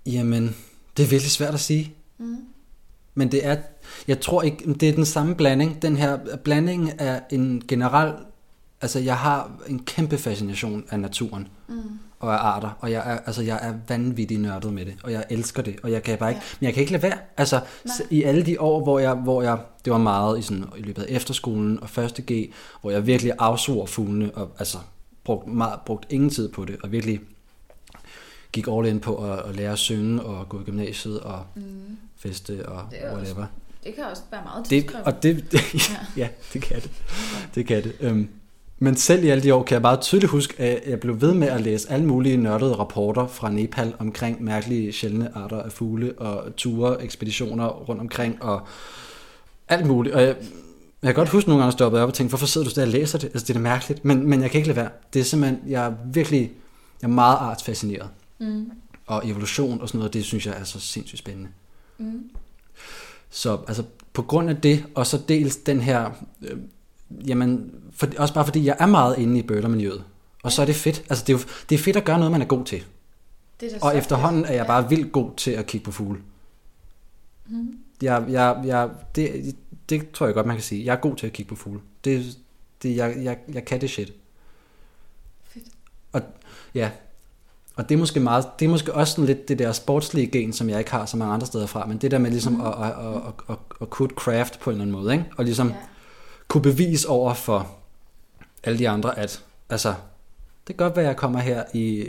Jamen, 0.07 0.57
det 0.97 1.03
er 1.03 1.09
virkelig 1.09 1.31
svært 1.31 1.55
at 1.55 1.61
sige. 1.61 1.95
Mm. 2.19 2.45
Men 3.15 3.33
det 3.33 3.47
er, 3.47 3.57
jeg 4.09 4.21
tror 4.21 4.43
ikke, 4.43 4.75
det 4.75 4.89
er 4.89 4.93
den 4.93 5.07
samme 5.07 5.35
blanding. 5.35 5.83
Den 5.83 5.97
her 5.97 6.37
blanding 6.37 6.91
er 6.99 7.21
en 7.31 7.63
generel, 7.69 8.15
altså 8.81 8.99
jeg 8.99 9.19
har 9.19 9.61
en 9.67 9.85
kæmpe 9.85 10.19
fascination 10.19 10.85
af 10.91 11.01
naturen 11.01 11.49
mm. 11.69 11.99
og 12.21 12.35
af 12.35 12.39
arter, 12.39 12.71
og 12.81 12.91
jeg 12.91 13.13
er, 13.13 13.19
altså 13.27 13.43
jeg 13.43 13.59
er 13.63 13.75
vanvittig 13.89 14.39
nørdet 14.39 14.73
med 14.73 14.87
det, 14.87 14.97
og 15.03 15.13
jeg 15.13 15.25
elsker 15.31 15.63
det, 15.63 15.77
og 15.83 15.93
jeg 15.93 16.03
kan 16.03 16.19
bare 16.19 16.31
ikke, 16.31 16.43
ja. 16.45 16.57
men 16.61 16.67
jeg 16.67 16.75
kan 16.75 16.81
ikke 16.81 16.93
lade 16.93 17.03
være. 17.03 17.19
Altså 17.37 17.61
Nej. 17.85 17.95
i 18.11 18.23
alle 18.23 18.47
de 18.47 18.61
år, 18.61 18.83
hvor 18.83 18.99
jeg, 18.99 19.15
hvor 19.15 19.43
jeg, 19.43 19.59
det 19.85 19.93
var 19.93 19.99
meget 19.99 20.39
i, 20.39 20.43
sådan, 20.43 20.65
i 20.77 20.83
løbet 20.83 21.03
af 21.03 21.07
efterskolen 21.09 21.83
og 21.83 21.91
første 21.91 22.23
G, 22.33 22.53
hvor 22.81 22.91
jeg 22.91 23.07
virkelig 23.07 23.33
afsvor 23.39 23.87
fuglene, 23.87 24.31
og 24.35 24.51
altså 24.59 24.79
brugt, 25.25 25.47
meget, 25.47 25.81
brugt 25.87 26.07
ingen 26.11 26.31
tid 26.31 26.49
på 26.49 26.65
det, 26.65 26.77
og 26.83 26.93
virkelig 26.93 27.21
gik 28.53 28.67
all 28.71 28.87
in 28.87 29.01
på 29.01 29.33
at, 29.33 29.39
at 29.39 29.57
lære 29.57 29.73
at 29.73 29.79
synge 29.79 30.23
og 30.23 30.49
gå 30.49 30.61
i 30.61 30.65
gymnasiet 30.65 31.21
og 31.21 31.45
mm. 31.55 31.63
feste 32.17 32.69
og 32.69 32.83
det 32.91 32.99
whatever. 33.13 33.43
Også, 33.43 33.53
det 33.85 33.95
kan 33.95 34.05
også 34.05 34.23
være 34.31 34.43
meget 34.45 34.71
det, 34.71 34.95
Og 35.05 35.23
det, 35.23 35.45
det 35.53 35.91
ja. 35.91 35.97
ja, 36.17 36.29
det 36.53 36.63
kan 36.63 36.81
det. 36.81 36.91
Det 37.55 37.67
kan 37.67 37.83
det. 37.83 38.11
Um, 38.11 38.29
men 38.79 38.97
selv 38.97 39.25
i 39.25 39.29
alle 39.29 39.43
de 39.43 39.55
år 39.55 39.63
kan 39.63 39.75
jeg 39.75 39.83
bare 39.83 40.01
tydeligt 40.01 40.31
huske, 40.31 40.61
at 40.63 40.91
jeg 40.91 41.01
blev 41.01 41.21
ved 41.21 41.35
med 41.35 41.49
at 41.49 41.61
læse 41.61 41.91
alle 41.91 42.07
mulige 42.07 42.37
nørdede 42.37 42.75
rapporter 42.75 43.27
fra 43.27 43.51
Nepal 43.51 43.95
omkring 43.99 44.45
mærkelige 44.45 44.93
sjældne 44.93 45.37
arter 45.37 45.63
af 45.63 45.73
fugle 45.73 46.19
og 46.19 46.57
ture, 46.57 47.03
ekspeditioner 47.03 47.67
rundt 47.69 48.01
omkring 48.01 48.43
og 48.43 48.67
alt 49.69 49.87
muligt. 49.87 50.15
Og 50.15 50.23
jeg, 50.23 50.37
jeg 51.03 51.09
kan 51.09 51.15
godt 51.15 51.29
huske 51.29 51.49
nogle 51.49 51.63
gange, 51.63 51.73
stoppede 51.73 52.03
op 52.03 52.09
og 52.09 52.15
tænkte, 52.15 52.31
hvorfor 52.31 52.47
sidder 52.47 52.69
du 52.69 52.75
der 52.75 52.83
og 52.83 52.89
læser 52.89 53.19
det? 53.19 53.27
Altså, 53.27 53.47
det 53.47 53.51
er 53.51 53.55
da 53.55 53.61
mærkeligt. 53.61 54.05
Men, 54.05 54.29
men 54.29 54.43
jeg 54.43 54.51
kan 54.51 54.59
ikke 54.59 54.69
lade 54.69 54.77
være. 54.77 54.91
Det 55.13 55.21
er 55.21 55.25
simpelthen, 55.25 55.61
jeg 55.69 55.87
er 55.87 55.93
virkelig, 56.13 56.53
jeg 57.03 57.09
er 57.09 57.13
meget 57.13 57.37
artsfascineret. 57.37 58.09
Mm. 58.39 58.71
Og 59.07 59.29
evolution 59.29 59.81
og 59.81 59.89
sådan 59.89 59.99
noget, 59.99 60.15
det 60.15 60.25
synes 60.25 60.47
jeg 60.47 60.55
er 60.61 60.65
så 60.65 60.81
sindssygt 60.81 61.19
spændende. 61.19 61.49
Mm. 61.99 62.31
Så 63.31 63.59
altså, 63.69 63.83
på 64.13 64.23
grund 64.23 64.51
af 64.51 64.57
det, 64.57 64.85
og 64.95 65.07
så 65.07 65.21
dels 65.29 65.57
den 65.57 65.81
her, 65.81 66.11
øh, 66.43 66.59
jamen, 67.11 67.75
for, 67.93 68.09
også 68.19 68.35
bare 68.35 68.45
fordi 68.45 68.65
jeg 68.65 68.77
er 68.79 68.87
meget 68.87 69.19
inde 69.19 69.39
i 69.39 69.43
bølermiljøet. 69.43 70.05
Og 70.43 70.45
ja. 70.45 70.51
så 70.51 70.63
er 70.63 70.67
det 70.67 70.77
fedt. 70.77 71.05
Altså, 71.11 71.25
det 71.27 71.33
er, 71.33 71.39
jo, 71.39 71.45
det 71.69 71.75
er 71.75 71.79
fedt 71.79 71.97
at 71.97 72.05
gøre 72.05 72.19
noget, 72.19 72.33
man 72.33 72.43
er 72.43 72.47
god 72.47 72.65
til. 72.65 72.85
Det 73.61 73.75
er 73.75 73.79
og 73.81 73.97
efterhånden 73.97 74.45
er 74.45 74.53
jeg 74.53 74.67
bare 74.67 74.83
ja. 74.83 74.89
vildt 74.89 75.13
god 75.13 75.31
til 75.37 75.51
at 75.51 75.67
kigge 75.67 75.85
på 75.85 75.93
fugle. 75.93 76.21
Mm. 77.47 77.79
Jeg, 78.03 78.25
jeg, 78.29 78.63
jeg, 78.65 78.91
det, 79.15 79.57
det 79.89 80.11
tror 80.11 80.27
jeg 80.27 80.35
godt, 80.35 80.47
man 80.47 80.57
kan 80.57 80.63
sige. 80.63 80.85
Jeg 80.85 80.93
er 80.93 81.01
god 81.01 81.17
til 81.17 81.27
at 81.27 81.33
kigge 81.33 81.49
på 81.49 81.57
fugle. 81.57 81.81
Det, 82.05 82.39
det, 82.83 82.97
jeg, 82.97 83.17
jeg, 83.23 83.39
jeg 83.53 83.65
kan 83.65 83.81
det 83.81 83.91
shit. 83.91 84.13
Fedt. 85.45 85.65
Og 86.13 86.23
ja, 86.75 86.91
og 87.77 87.89
det 87.89 87.95
er 87.95 87.99
måske, 87.99 88.21
meget, 88.21 88.47
det 88.59 88.65
er 88.65 88.71
måske 88.71 88.95
også 88.95 89.13
sådan 89.13 89.27
lidt 89.27 89.49
det 89.49 89.59
der 89.59 89.73
sportslige 89.73 90.27
gen, 90.27 90.53
som 90.53 90.69
jeg 90.69 90.79
ikke 90.79 90.91
har 90.91 91.07
så 91.07 91.17
mange 91.17 91.35
andre 91.35 91.47
steder 91.47 91.67
fra, 91.67 91.87
men 91.87 91.99
det 91.99 92.11
der 92.11 92.19
med 92.19 92.31
ligesom 92.31 92.53
mm. 92.53 92.61
at, 92.61 92.73
at, 92.73 92.91
at, 92.91 93.33
at, 93.51 93.57
at 93.81 93.91
kunne 93.91 94.09
craft 94.09 94.61
på 94.61 94.71
en 94.71 94.75
eller 94.75 94.85
anden 94.85 95.03
måde, 95.03 95.13
ikke? 95.13 95.25
og 95.37 95.45
ligesom 95.45 95.69
yeah. 95.69 95.79
Kunne 96.49 96.63
bevise 96.63 97.09
over 97.09 97.35
for 97.35 97.71
alle 98.65 98.79
de 98.79 98.89
andre, 98.89 99.19
at 99.19 99.45
altså, 99.71 99.95
det 100.67 100.77
kan 100.77 100.87
godt 100.87 100.97
være, 100.97 101.05
at 101.05 101.09
jeg 101.09 101.17
kommer 101.17 101.39
her 101.39 101.65
i 101.75 102.09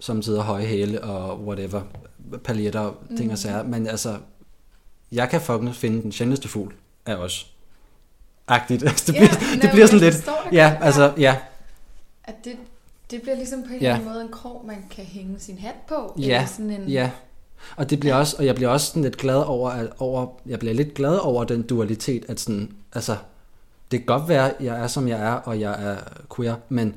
samtidig 0.00 0.42
høje 0.42 0.66
hæle 0.66 1.02
og 1.04 1.40
whatever, 1.40 1.82
paljetter, 2.44 2.94
mm. 3.10 3.16
ting 3.16 3.32
og 3.32 3.38
sager, 3.38 3.62
men 3.62 3.86
altså, 3.86 4.18
jeg 5.12 5.30
kan 5.30 5.40
fucking 5.40 5.74
finde 5.74 6.02
den 6.02 6.12
sjældneste 6.12 6.48
fugl 6.48 6.74
af 7.06 7.14
os. 7.14 7.50
Agtigt. 8.48 8.82
Altså, 8.82 9.06
det, 9.12 9.20
yeah, 9.20 9.38
bliver, 9.38 9.60
det 9.60 9.70
bliver 9.70 9.86
sådan 9.86 10.00
lidt... 10.00 10.30
Ja, 10.52 10.78
altså, 10.80 11.14
ja. 11.18 11.36
At 12.24 12.34
det, 12.44 12.56
det 13.10 13.22
bliver 13.22 13.36
ligesom 13.36 13.62
på 13.62 13.72
en 13.72 13.80
ja. 13.80 13.86
eller 13.86 13.94
anden 13.94 14.08
måde 14.08 14.22
en 14.22 14.32
krog, 14.32 14.64
man 14.66 14.86
kan 14.90 15.04
hænge 15.04 15.38
sin 15.38 15.58
hat 15.58 15.74
på. 15.88 16.14
Ja, 16.18 16.24
eller 16.24 16.46
sådan 16.46 16.70
en... 16.70 16.88
ja. 16.88 17.10
Og, 17.76 17.90
det 17.90 18.00
bliver 18.00 18.14
ja. 18.14 18.20
også, 18.20 18.36
og 18.38 18.46
jeg 18.46 18.54
bliver 18.54 18.70
også 18.70 18.86
sådan 18.86 19.02
lidt 19.02 19.16
glad 19.16 19.36
over, 19.36 19.70
at, 19.70 19.88
over, 19.98 20.26
jeg 20.46 20.58
bliver 20.58 20.74
lidt 20.74 20.94
glad 20.94 21.16
over 21.16 21.44
den 21.44 21.62
dualitet, 21.62 22.24
at 22.28 22.40
sådan, 22.40 22.72
altså, 22.92 23.16
det 23.90 24.00
kan 24.00 24.06
godt 24.06 24.28
være, 24.28 24.50
at 24.50 24.64
jeg 24.64 24.80
er, 24.80 24.86
som 24.86 25.08
jeg 25.08 25.20
er, 25.20 25.32
og 25.32 25.60
jeg 25.60 25.84
er 25.84 25.96
queer, 26.36 26.54
men, 26.68 26.94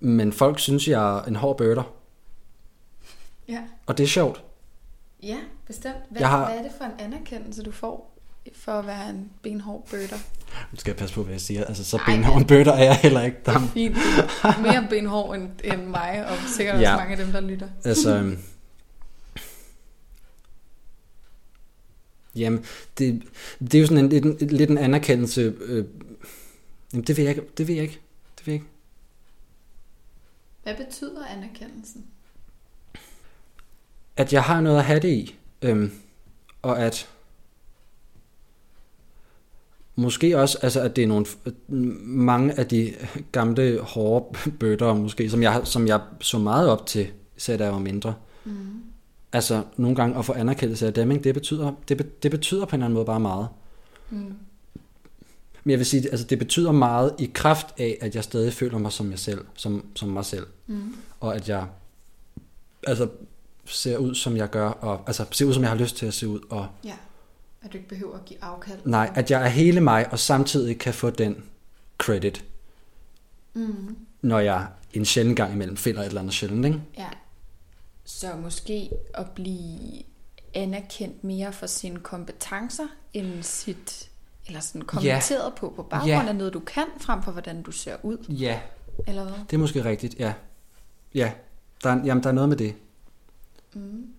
men 0.00 0.32
folk 0.32 0.58
synes, 0.58 0.88
jeg 0.88 1.16
er 1.18 1.22
en 1.22 1.36
hård 1.36 1.58
bøder. 1.58 1.92
Ja. 3.48 3.60
Og 3.86 3.98
det 3.98 4.04
er 4.04 4.08
sjovt. 4.08 4.42
Ja, 5.22 5.36
bestemt. 5.66 5.94
Hvad, 6.10 6.20
jeg 6.20 6.28
har... 6.28 6.46
hvad 6.46 6.58
er 6.58 6.62
det 6.62 6.72
for 6.78 6.84
en 6.84 6.92
anerkendelse, 6.98 7.62
du 7.62 7.70
får 7.70 8.16
for 8.54 8.72
at 8.72 8.86
være 8.86 9.10
en 9.10 9.30
benhård 9.42 9.86
bøder? 9.90 10.16
Nu 10.72 10.78
skal 10.78 10.90
jeg 10.90 10.96
passe 10.96 11.14
på, 11.14 11.22
hvad 11.22 11.32
jeg 11.32 11.40
siger. 11.40 11.64
Altså, 11.64 11.84
så 11.84 12.00
benhård 12.06 12.38
en 12.38 12.46
bøtter 12.46 12.72
er 12.72 12.84
jeg 12.84 12.96
heller 12.96 13.22
ikke. 13.22 13.36
Der... 13.46 13.52
Det 13.52 13.62
er 13.62 13.68
fint. 13.68 13.96
Mere 14.62 14.86
benhård 14.90 15.36
end, 15.36 15.48
end 15.64 15.86
mig, 15.86 16.26
og 16.30 16.36
sikkert 16.56 16.80
ja. 16.80 16.92
også 16.92 17.00
mange 17.00 17.16
af 17.16 17.24
dem, 17.24 17.32
der 17.32 17.40
lytter. 17.40 17.68
Altså, 17.84 18.36
Jamen, 22.36 22.64
det, 22.98 23.22
det 23.60 23.74
er 23.74 23.80
jo 23.80 23.86
sådan 23.86 24.04
en, 24.04 24.12
en, 24.12 24.36
en, 24.40 24.48
lidt 24.48 24.70
en 24.70 24.78
anerkendelse. 24.78 25.54
Øh, 25.60 25.84
jamen, 26.92 27.04
det 27.04 27.16
ved 27.16 27.24
jeg 27.24 27.36
ikke. 27.36 27.48
Det 27.58 27.68
ved 27.68 27.74
jeg 27.74 27.82
ikke. 27.82 28.00
Det 28.38 28.46
ved 28.46 28.54
jeg 28.54 28.60
ikke. 28.62 28.66
Hvad 30.62 30.86
betyder 30.86 31.26
anerkendelsen? 31.26 32.04
At 34.16 34.32
jeg 34.32 34.42
har 34.42 34.60
noget 34.60 34.78
at 34.78 34.84
have 34.84 35.00
det 35.00 35.08
i. 35.08 35.38
Øhm, 35.62 35.92
og 36.62 36.78
at 36.78 37.08
Måske 39.98 40.38
også, 40.38 40.58
altså, 40.62 40.80
at 40.80 40.96
det 40.96 41.04
er 41.04 41.08
nogle, 41.08 41.26
mange 42.04 42.58
af 42.58 42.66
de 42.66 42.94
gamle, 43.32 43.80
hårde 43.80 44.38
bøtter, 44.60 44.94
måske, 44.94 45.30
som 45.30 45.42
jeg, 45.42 45.60
som 45.64 45.86
jeg 45.86 46.00
så 46.20 46.38
meget 46.38 46.68
op 46.68 46.86
til, 46.86 47.08
især 47.36 47.56
da 47.56 47.64
jeg 47.64 47.72
var 47.72 47.78
mindre. 47.78 48.14
Mm. 48.44 48.82
Altså, 49.36 49.62
nogle 49.76 49.96
gange 49.96 50.18
at 50.18 50.24
få 50.24 50.32
anerkendelse 50.32 50.86
af 50.86 50.94
dem, 50.94 51.10
ikke? 51.10 51.24
Det, 51.24 51.34
betyder, 51.34 51.72
det, 51.88 52.22
det 52.22 52.30
betyder 52.30 52.64
på 52.64 52.76
en 52.76 52.80
eller 52.80 52.86
anden 52.86 52.94
måde 52.94 53.06
bare 53.06 53.20
meget. 53.20 53.48
Mm. 54.10 54.34
Men 55.64 55.70
jeg 55.70 55.78
vil 55.78 55.86
sige, 55.86 56.10
altså, 56.10 56.26
det 56.26 56.38
betyder 56.38 56.72
meget 56.72 57.14
i 57.18 57.30
kraft 57.34 57.66
af, 57.78 57.98
at 58.00 58.14
jeg 58.14 58.24
stadig 58.24 58.52
føler 58.52 58.78
mig 58.78 58.92
som 58.92 59.10
jeg 59.10 59.18
selv, 59.18 59.44
som, 59.54 59.86
som 59.94 60.08
mig 60.08 60.24
selv. 60.24 60.46
Mm. 60.66 60.94
Og 61.20 61.34
at 61.34 61.48
jeg 61.48 61.66
altså, 62.86 63.08
ser 63.64 63.96
ud, 63.96 64.14
som 64.14 64.36
jeg 64.36 64.50
gør, 64.50 64.68
og 64.68 65.02
altså, 65.06 65.24
ser 65.30 65.44
ud, 65.44 65.54
som 65.54 65.62
jeg 65.62 65.70
har 65.70 65.78
lyst 65.78 65.96
til 65.96 66.06
at 66.06 66.14
se 66.14 66.28
ud. 66.28 66.40
Og, 66.50 66.68
ja 66.84 66.94
at 67.66 67.72
du 67.72 67.76
ikke 67.76 67.88
behøver 67.88 68.14
at 68.14 68.24
give 68.24 68.44
afkald? 68.44 68.78
Nej, 68.84 69.10
at 69.14 69.30
jeg 69.30 69.42
er 69.42 69.48
hele 69.48 69.80
mig, 69.80 70.12
og 70.12 70.18
samtidig 70.18 70.78
kan 70.78 70.94
få 70.94 71.10
den 71.10 71.44
credit. 71.98 72.44
Mm. 73.54 73.96
Når 74.22 74.38
jeg 74.38 74.66
en 74.92 75.04
sjældent 75.04 75.36
gang 75.36 75.52
imellem 75.52 75.76
finder 75.76 76.00
et 76.00 76.06
eller 76.06 76.20
andet 76.20 76.34
sjældent, 76.34 76.66
ikke? 76.66 76.80
Ja. 76.98 77.08
Så 78.06 78.36
måske 78.36 78.90
at 79.14 79.30
blive 79.30 80.02
anerkendt 80.54 81.24
mere 81.24 81.52
for 81.52 81.66
sine 81.66 82.00
kompetencer, 82.00 82.86
end 83.12 83.42
sit, 83.42 84.10
eller 84.46 84.60
sådan 84.60 84.82
kommenteret 84.82 85.44
ja. 85.44 85.50
på, 85.50 85.72
på 85.76 85.82
baggrund 85.82 86.10
ja. 86.10 86.28
af 86.28 86.36
noget, 86.36 86.52
du 86.52 86.60
kan, 86.60 86.84
frem 87.00 87.22
for 87.22 87.32
hvordan 87.32 87.62
du 87.62 87.70
ser 87.70 87.96
ud. 88.02 88.18
Ja. 88.28 88.60
Eller 89.06 89.22
hvad? 89.22 89.34
Det 89.50 89.56
er 89.56 89.58
måske 89.58 89.84
rigtigt, 89.84 90.14
ja. 90.18 90.34
Ja, 91.14 91.32
der 91.82 91.90
er, 91.90 92.04
jamen, 92.04 92.22
der 92.22 92.28
er 92.28 92.34
noget 92.34 92.48
med 92.48 92.56
det. 92.56 92.74
Mm 93.74 94.16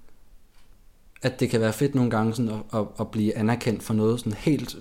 at 1.22 1.40
det 1.40 1.50
kan 1.50 1.62
være 1.62 1.74
fedt 1.74 1.96
nogle 1.96 2.12
gange 2.12 2.36
sådan 2.36 2.52
at, 2.52 2.80
at, 2.80 2.88
at 3.00 3.12
blive 3.12 3.38
anerkendt 3.38 3.84
for 3.84 3.94
noget 3.94 4.20
sådan 4.20 4.34
helt 4.34 4.78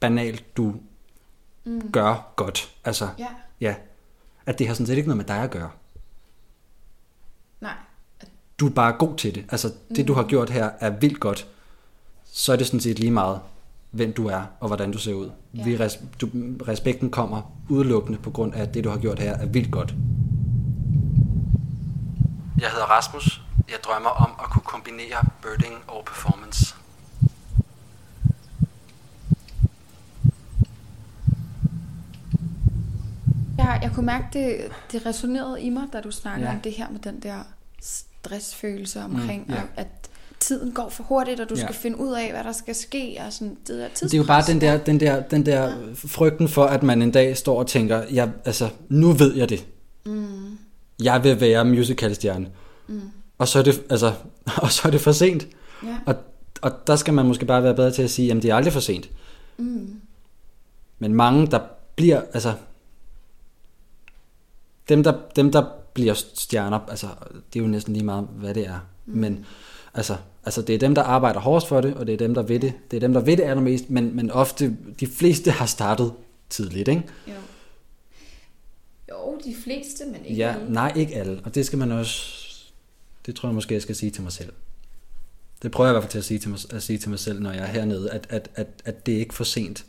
banalt, 0.00 0.56
du 0.56 0.74
mm. 1.64 1.92
gør 1.92 2.32
godt. 2.36 2.74
Altså, 2.84 3.08
ja. 3.18 3.28
ja. 3.60 3.74
At 4.46 4.58
det 4.58 4.66
har 4.66 4.74
sådan 4.74 4.86
set 4.86 4.96
ikke 4.96 5.08
noget 5.08 5.16
med 5.16 5.24
dig 5.24 5.42
at 5.42 5.50
gøre. 5.50 5.70
Du 8.58 8.66
er 8.66 8.70
bare 8.70 8.92
god 8.92 9.16
til 9.16 9.34
det. 9.34 9.44
Altså, 9.50 9.72
det 9.88 9.98
mm. 9.98 10.06
du 10.06 10.14
har 10.14 10.22
gjort 10.22 10.50
her 10.50 10.70
er 10.80 10.90
vildt 10.90 11.20
godt. 11.20 11.46
Så 12.24 12.52
er 12.52 12.56
det 12.56 12.66
sådan 12.66 12.80
set 12.80 12.98
lige 12.98 13.10
meget, 13.10 13.40
hvem 13.90 14.12
du 14.12 14.26
er 14.26 14.42
og 14.60 14.66
hvordan 14.66 14.92
du 14.92 14.98
ser 14.98 15.14
ud. 15.14 15.30
Ja. 15.54 15.64
Vi 15.64 15.76
res, 15.76 15.98
du, 16.20 16.28
respekten 16.68 17.10
kommer 17.10 17.42
udelukkende 17.68 18.18
på 18.18 18.30
grund 18.30 18.54
af, 18.54 18.62
at 18.62 18.74
det 18.74 18.84
du 18.84 18.90
har 18.90 18.98
gjort 18.98 19.18
her 19.18 19.32
er 19.32 19.46
vildt 19.46 19.70
godt. 19.70 19.94
Jeg 22.60 22.70
hedder 22.70 22.86
Rasmus. 22.86 23.42
Jeg 23.68 23.78
drømmer 23.84 24.10
om 24.10 24.30
at 24.38 24.50
kunne 24.50 24.62
kombinere 24.62 25.24
birding 25.42 25.74
og 25.88 26.04
performance. 26.04 26.74
Jeg, 33.58 33.78
jeg 33.82 33.92
kunne 33.94 34.06
mærke, 34.06 34.26
det, 34.32 34.72
det 34.92 35.06
resonerede 35.06 35.62
i 35.62 35.70
mig, 35.70 35.82
da 35.92 36.00
du 36.00 36.10
snakkede 36.10 36.48
ja. 36.48 36.54
om 36.54 36.60
det 36.60 36.72
her 36.72 36.90
med 36.90 37.00
den 37.00 37.20
der 37.20 37.38
stressfølelse 38.24 39.00
omkring, 39.00 39.44
mm, 39.46 39.52
yeah. 39.52 39.64
at, 39.76 39.86
tiden 40.40 40.72
går 40.72 40.88
for 40.88 41.02
hurtigt, 41.02 41.40
og 41.40 41.48
du 41.48 41.54
ja. 41.54 41.60
skal 41.60 41.74
finde 41.74 42.00
ud 42.00 42.12
af, 42.12 42.30
hvad 42.32 42.44
der 42.44 42.52
skal 42.52 42.74
ske, 42.74 43.22
og 43.26 43.32
sådan 43.32 43.56
det 43.66 43.78
der 43.78 43.88
Det 43.88 44.14
er 44.14 44.18
jo 44.18 44.24
bare 44.24 44.42
den 44.46 44.60
der, 44.60 44.78
den 44.78 45.00
der, 45.00 45.22
den 45.22 45.46
der 45.46 45.62
ja. 45.62 45.74
frygten 45.94 46.48
for, 46.48 46.64
at 46.64 46.82
man 46.82 47.02
en 47.02 47.10
dag 47.10 47.36
står 47.36 47.58
og 47.58 47.66
tænker, 47.66 48.02
ja, 48.12 48.28
altså, 48.44 48.68
nu 48.88 49.12
ved 49.12 49.34
jeg 49.34 49.48
det. 49.48 49.66
Mm. 50.06 50.58
Jeg 51.02 51.24
vil 51.24 51.40
være 51.40 51.64
musicalstjerne. 51.64 52.48
Mm. 52.86 53.00
Og 53.38 53.48
så 53.48 53.58
er 53.58 53.62
det, 53.62 53.82
altså, 53.90 54.12
og 54.62 54.72
så 54.72 54.88
er 54.88 54.90
det 54.90 55.00
for 55.00 55.12
sent. 55.12 55.46
Ja. 55.84 55.96
Og, 56.06 56.14
og 56.62 56.72
der 56.86 56.96
skal 56.96 57.14
man 57.14 57.26
måske 57.26 57.46
bare 57.46 57.62
være 57.62 57.74
bedre 57.74 57.90
til 57.90 58.02
at 58.02 58.10
sige, 58.10 58.28
jamen 58.28 58.42
det 58.42 58.50
er 58.50 58.54
aldrig 58.54 58.72
for 58.72 58.80
sent. 58.80 59.10
Mm. 59.56 60.00
Men 60.98 61.14
mange, 61.14 61.46
der 61.46 61.60
bliver, 61.96 62.22
altså, 62.34 62.52
dem 64.88 65.02
der, 65.02 65.12
dem 65.36 65.52
der 65.52 65.64
bliver 65.94 66.14
stjerner, 66.14 66.78
altså 66.78 67.06
det 67.52 67.58
er 67.58 67.64
jo 67.64 67.70
næsten 67.70 67.92
lige 67.92 68.04
meget, 68.04 68.28
hvad 68.32 68.54
det 68.54 68.66
er. 68.66 68.78
Mm. 69.06 69.18
Men 69.18 69.46
altså, 69.94 70.16
altså 70.44 70.62
det 70.62 70.74
er 70.74 70.78
dem, 70.78 70.94
der 70.94 71.02
arbejder 71.02 71.40
hårdest 71.40 71.68
for 71.68 71.80
det, 71.80 71.94
og 71.94 72.06
det 72.06 72.12
er 72.12 72.16
dem, 72.16 72.34
der 72.34 72.42
ved 72.42 72.60
det. 72.60 72.72
Det 72.90 72.96
er 72.96 73.00
dem, 73.00 73.12
der 73.12 73.20
ved 73.20 73.36
det 73.36 73.42
allermest, 73.42 73.90
men, 73.90 74.16
men 74.16 74.30
ofte, 74.30 74.76
de 75.00 75.06
fleste 75.06 75.50
har 75.50 75.66
startet 75.66 76.12
tidligt, 76.50 76.88
ikke? 76.88 77.02
Jo. 77.28 77.32
Jo, 79.10 79.40
de 79.44 79.54
fleste, 79.64 80.04
men 80.06 80.24
ikke 80.24 80.36
ja, 80.36 80.54
alle. 80.54 80.72
Nej, 80.72 80.92
ikke 80.96 81.14
alle. 81.14 81.40
Og 81.44 81.54
det 81.54 81.66
skal 81.66 81.78
man 81.78 81.92
også, 81.92 82.42
det 83.26 83.36
tror 83.36 83.48
jeg 83.48 83.54
måske, 83.54 83.74
jeg 83.74 83.82
skal 83.82 83.96
sige 83.96 84.10
til 84.10 84.22
mig 84.22 84.32
selv. 84.32 84.52
Det 85.62 85.70
prøver 85.70 85.88
jeg 85.88 85.92
i 85.92 85.94
hvert 85.94 86.02
fald 86.02 86.10
til 86.10 86.18
at 86.18 86.24
sige 86.24 86.38
til 86.38 86.50
mig, 86.50 86.58
at 86.70 86.82
sige 86.82 86.98
til 86.98 87.10
mig 87.10 87.18
selv, 87.18 87.40
når 87.40 87.52
jeg 87.52 87.62
er 87.62 87.66
hernede, 87.66 88.10
at, 88.10 88.26
at, 88.30 88.50
at, 88.54 88.66
at 88.84 89.06
det 89.06 89.14
er 89.14 89.18
ikke 89.18 89.34
for 89.34 89.44
sent 89.44 89.84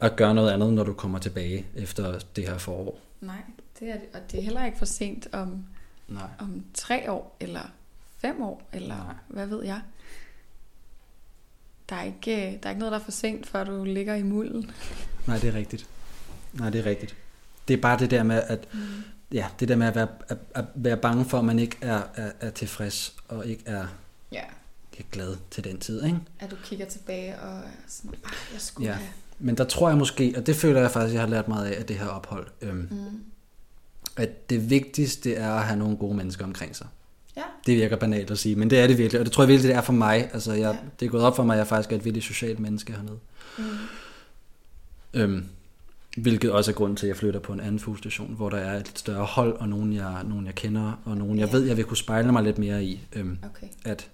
at 0.00 0.16
gøre 0.16 0.34
noget 0.34 0.50
andet, 0.50 0.72
når 0.72 0.84
du 0.84 0.92
kommer 0.92 1.18
tilbage 1.18 1.66
efter 1.76 2.18
det 2.36 2.48
her 2.48 2.58
forår. 2.58 3.00
Nej, 3.20 3.42
det 3.80 3.90
er. 3.90 3.96
Og 4.14 4.20
det 4.32 4.38
er 4.38 4.42
heller 4.42 4.64
ikke 4.64 4.78
for 4.78 4.84
sent 4.84 5.28
om, 5.32 5.64
Nej. 6.08 6.28
om 6.38 6.64
tre 6.74 7.12
år, 7.12 7.36
eller 7.40 7.70
fem 8.18 8.42
år, 8.42 8.68
eller 8.72 8.96
Nej. 8.96 9.14
hvad 9.28 9.46
ved 9.46 9.64
jeg. 9.64 9.80
Der 11.88 11.96
er, 11.96 12.04
ikke, 12.04 12.36
øh, 12.36 12.52
der 12.62 12.66
er 12.66 12.70
ikke 12.70 12.78
noget, 12.78 12.92
der 12.92 12.98
er 12.98 13.04
for 13.04 13.10
sent, 13.10 13.46
før 13.46 13.64
du 13.64 13.84
ligger 13.84 14.14
i 14.14 14.22
mulden. 14.22 14.70
Nej, 15.26 15.38
det 15.38 15.48
er 15.48 15.54
rigtigt. 15.54 15.88
Nej, 16.52 16.70
det 16.70 16.78
er 16.78 16.86
rigtigt. 16.86 17.16
Det 17.68 17.74
er 17.74 17.80
bare 17.80 17.98
det 17.98 18.10
der 18.10 18.22
med, 18.22 18.42
at, 18.46 18.68
mm. 18.74 18.80
ja, 19.32 19.46
det 19.60 19.68
der 19.68 19.76
med 19.76 19.86
at 19.86 19.94
være, 19.94 20.08
at, 20.28 20.38
at 20.54 20.64
være 20.74 20.96
bange 20.96 21.24
for, 21.24 21.38
at 21.38 21.44
man 21.44 21.58
ikke 21.58 21.76
er, 21.80 22.02
er, 22.14 22.32
er 22.40 22.50
tilfreds, 22.50 23.16
og 23.28 23.46
ikke 23.46 23.62
er, 23.66 23.86
ja. 24.32 24.42
er 24.98 25.02
glad 25.12 25.36
til 25.50 25.64
den 25.64 25.78
tid. 25.78 26.04
Ikke? 26.04 26.18
At 26.40 26.50
du 26.50 26.56
kigger 26.64 26.86
tilbage 26.86 27.38
og 27.38 27.62
sådan, 27.86 28.14
ah, 28.24 28.32
jeg 28.52 28.60
skulle 28.60 28.88
ja. 28.88 28.94
have... 28.94 29.08
Men 29.38 29.56
der 29.56 29.64
tror 29.64 29.88
jeg 29.88 29.98
måske, 29.98 30.34
og 30.36 30.46
det 30.46 30.56
føler 30.56 30.80
jeg 30.80 30.90
faktisk, 30.90 31.14
jeg 31.14 31.22
har 31.22 31.28
lært 31.28 31.48
meget 31.48 31.66
af, 31.66 31.80
at 31.80 31.88
det 31.88 31.98
her 31.98 32.06
ophold. 32.06 32.46
Øhm, 32.60 32.88
mm 32.90 33.24
at 34.18 34.50
det 34.50 34.70
vigtigste 34.70 35.34
er 35.34 35.52
at 35.52 35.64
have 35.64 35.78
nogle 35.78 35.96
gode 35.96 36.16
mennesker 36.16 36.44
omkring 36.44 36.76
sig. 36.76 36.86
Ja. 37.36 37.42
Det 37.66 37.76
virker 37.76 37.96
banalt 37.96 38.30
at 38.30 38.38
sige, 38.38 38.56
men 38.56 38.70
det 38.70 38.78
er 38.78 38.86
det 38.86 38.98
virkelig, 38.98 39.20
og 39.20 39.24
det 39.26 39.32
tror 39.32 39.42
jeg 39.42 39.48
virkelig, 39.48 39.68
det 39.68 39.76
er 39.76 39.80
for 39.80 39.92
mig. 39.92 40.30
Altså, 40.32 40.52
jeg, 40.52 40.60
ja. 40.60 40.88
Det 41.00 41.06
er 41.06 41.10
gået 41.10 41.22
op 41.22 41.36
for 41.36 41.44
mig, 41.44 41.54
at 41.54 41.58
jeg 41.58 41.66
faktisk 41.66 41.92
er 41.92 41.96
et 41.96 42.04
virkelig 42.04 42.22
socialt 42.22 42.60
menneske 42.60 42.92
hernede. 42.92 43.18
Mm. 43.58 43.64
Øhm, 45.14 45.44
hvilket 46.16 46.52
også 46.52 46.70
er 46.70 46.74
grunden 46.74 46.96
til, 46.96 47.06
at 47.06 47.08
jeg 47.08 47.16
flytter 47.16 47.40
på 47.40 47.52
en 47.52 47.60
anden 47.60 47.78
fugstation, 47.78 48.34
hvor 48.34 48.48
der 48.48 48.56
er 48.56 48.80
et 48.80 48.92
større 48.94 49.24
hold, 49.24 49.52
og 49.52 49.68
nogen 49.68 49.92
jeg, 49.92 50.24
nogen 50.24 50.46
jeg 50.46 50.54
kender, 50.54 51.00
og 51.04 51.16
nogen 51.16 51.38
jeg 51.38 51.48
ja. 51.48 51.56
ved, 51.56 51.66
jeg 51.66 51.76
vil 51.76 51.84
kunne 51.84 51.96
spejle 51.96 52.32
mig 52.32 52.42
lidt 52.42 52.58
mere 52.58 52.84
i. 52.84 53.00
Øhm, 53.12 53.38
okay. 53.44 53.66
at, 53.84 54.10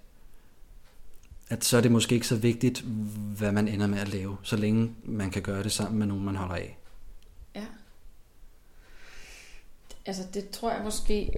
at 1.49 1.65
så 1.65 1.77
er 1.77 1.81
det 1.81 1.93
måske 1.93 2.15
ikke 2.15 2.27
så 2.27 2.37
vigtigt, 2.37 2.85
hvad 3.39 3.53
man 3.53 3.69
ender 3.69 3.87
med 3.87 3.99
at 3.99 4.09
lave, 4.09 4.37
så 4.43 4.57
længe 4.57 4.91
man 5.05 5.31
kan 5.31 5.43
gøre 5.43 5.63
det 5.63 5.73
sammen 5.73 5.99
med 5.99 6.07
nogen, 6.07 6.25
man 6.25 6.37
holder 6.37 6.55
af. 6.55 6.79
Altså, 10.07 10.23
det 10.35 10.51
tror 10.51 10.71
jeg 10.71 10.81
måske 10.85 11.33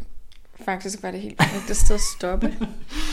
faktisk 0.65 1.03
var 1.03 1.11
det 1.11 1.21
helt 1.21 1.39
korrekte 1.39 1.75
sted 1.75 1.95
at 1.95 2.01
stoppe. 2.17 2.47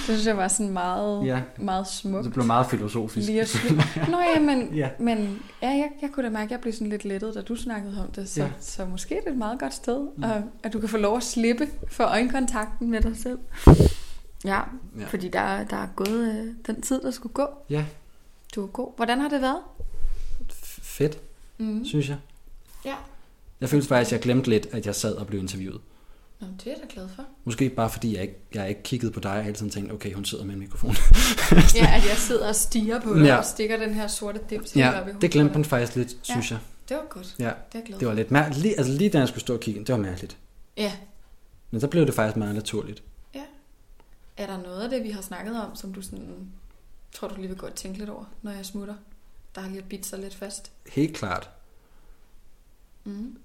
Det 0.07 0.15
synes 0.15 0.25
jeg 0.25 0.37
var 0.37 0.47
sådan 0.47 0.69
meget, 0.69 1.25
ja. 1.25 1.41
meget 1.57 1.87
smukt. 1.87 2.23
Det 2.23 2.33
blev 2.33 2.45
meget 2.45 2.69
filosofisk. 2.69 3.27
Lige 3.27 3.41
at 3.41 3.57
Nå 4.11 4.19
ja, 4.35 4.39
men, 4.39 4.75
ja. 4.75 4.89
men 4.99 5.43
ja, 5.61 5.67
jeg, 5.69 5.89
jeg 6.01 6.09
kunne 6.11 6.25
da 6.25 6.29
mærke, 6.29 6.45
at 6.45 6.51
jeg 6.51 6.59
blev 6.59 6.73
sådan 6.73 6.89
lidt 6.89 7.05
lettet, 7.05 7.35
da 7.35 7.41
du 7.41 7.55
snakkede 7.55 8.03
om 8.03 8.11
det. 8.11 8.29
Så, 8.29 8.41
ja. 8.43 8.49
så 8.59 8.85
måske 8.85 9.17
er 9.17 9.21
det 9.21 9.31
et 9.31 9.37
meget 9.37 9.59
godt 9.59 9.73
sted, 9.73 9.99
mm. 10.17 10.23
og, 10.23 10.43
at 10.63 10.73
du 10.73 10.79
kan 10.79 10.89
få 10.89 10.97
lov 10.97 11.17
at 11.17 11.23
slippe 11.23 11.67
for 11.87 12.03
øjenkontakten 12.03 12.91
med 12.91 13.01
dig 13.01 13.17
selv. 13.17 13.39
Ja, 14.45 14.61
ja. 14.99 15.05
fordi 15.07 15.29
der, 15.29 15.63
der 15.63 15.77
er 15.77 15.87
gået 15.95 16.39
øh, 16.39 16.53
den 16.67 16.81
tid, 16.81 17.01
der 17.01 17.11
skulle 17.11 17.33
gå. 17.33 17.47
Ja. 17.69 17.85
Du 18.55 18.63
er 18.63 18.67
god. 18.67 18.91
Hvordan 18.95 19.19
har 19.19 19.29
det 19.29 19.41
været? 19.41 19.59
Fedt, 20.81 21.19
mm. 21.57 21.85
synes 21.85 22.09
jeg. 22.09 22.17
Ja. 22.85 22.95
Jeg 23.63 23.69
følte 23.69 23.87
faktisk, 23.87 24.07
at 24.07 24.11
jeg 24.11 24.21
glemte 24.21 24.49
lidt, 24.49 24.67
at 24.71 24.85
jeg 24.85 24.95
sad 24.95 25.15
og 25.15 25.27
blev 25.27 25.39
interviewet. 25.39 25.81
Nå, 26.39 26.47
det 26.47 26.67
er 26.67 26.71
jeg 26.71 26.79
da 26.81 26.93
glad 26.93 27.09
for. 27.15 27.25
Måske 27.43 27.69
bare 27.69 27.89
fordi, 27.89 28.13
jeg 28.15 28.21
ikke, 28.21 28.39
jeg 28.53 28.69
ikke 28.69 28.83
kiggede 28.83 29.11
på 29.11 29.19
dig 29.19 29.31
og 29.31 29.43
hele 29.43 29.55
tiden 29.55 29.71
tænkte, 29.71 29.93
okay, 29.93 30.13
hun 30.13 30.25
sidder 30.25 30.45
med 30.45 30.53
en 30.53 30.59
mikrofon. 30.59 30.91
ja, 31.75 31.95
at 31.95 32.09
jeg 32.09 32.17
sidder 32.17 32.47
og 32.47 32.55
stiger 32.55 32.99
på 32.99 33.13
dig 33.13 33.25
ja. 33.25 33.35
og 33.35 33.45
stikker 33.45 33.77
den 33.77 33.93
her 33.93 34.07
sorte 34.07 34.39
dims 34.49 34.75
ja, 34.75 35.03
det 35.21 35.31
glemte 35.31 35.53
man 35.53 35.65
faktisk 35.65 35.95
lidt, 35.95 36.17
synes 36.21 36.51
ja, 36.51 36.55
jeg. 36.55 36.63
det 36.89 36.97
var 36.97 37.05
godt. 37.09 37.35
Ja, 37.39 37.51
det, 37.73 37.81
er 37.81 37.85
glad 37.85 37.99
det 37.99 38.07
var 38.07 38.13
lidt 38.13 38.31
mærkeligt. 38.31 38.75
Altså 38.77 38.93
lige 38.93 39.09
da 39.09 39.19
jeg 39.19 39.27
skulle 39.27 39.41
stå 39.41 39.53
og 39.53 39.59
kigge, 39.59 39.79
det 39.79 39.89
var 39.89 40.01
mærkeligt. 40.01 40.37
Ja. 40.77 40.91
Men 41.71 41.81
så 41.81 41.87
blev 41.87 42.05
det 42.05 42.13
faktisk 42.13 42.37
meget 42.37 42.55
naturligt. 42.55 43.03
Ja. 43.35 43.43
Er 44.37 44.45
der 44.45 44.61
noget 44.61 44.81
af 44.81 44.89
det, 44.89 45.03
vi 45.03 45.09
har 45.09 45.21
snakket 45.21 45.61
om, 45.61 45.75
som 45.75 45.93
du 45.93 46.01
sådan, 46.01 46.47
tror 47.11 47.27
du 47.27 47.35
lige 47.35 47.47
vil 47.47 47.57
gå 47.57 47.65
og 47.65 47.75
tænke 47.75 47.99
lidt 47.99 48.09
over, 48.09 48.25
når 48.41 48.51
jeg 48.51 48.65
smutter? 48.65 48.95
Der 49.55 49.61
har 49.61 49.69
lige 49.69 49.81
bidt 49.81 50.05
sig 50.05 50.19
lidt 50.19 50.35
fast. 50.35 50.71
Helt 50.89 51.15
klart. 51.15 51.49
Mm. 53.03 53.37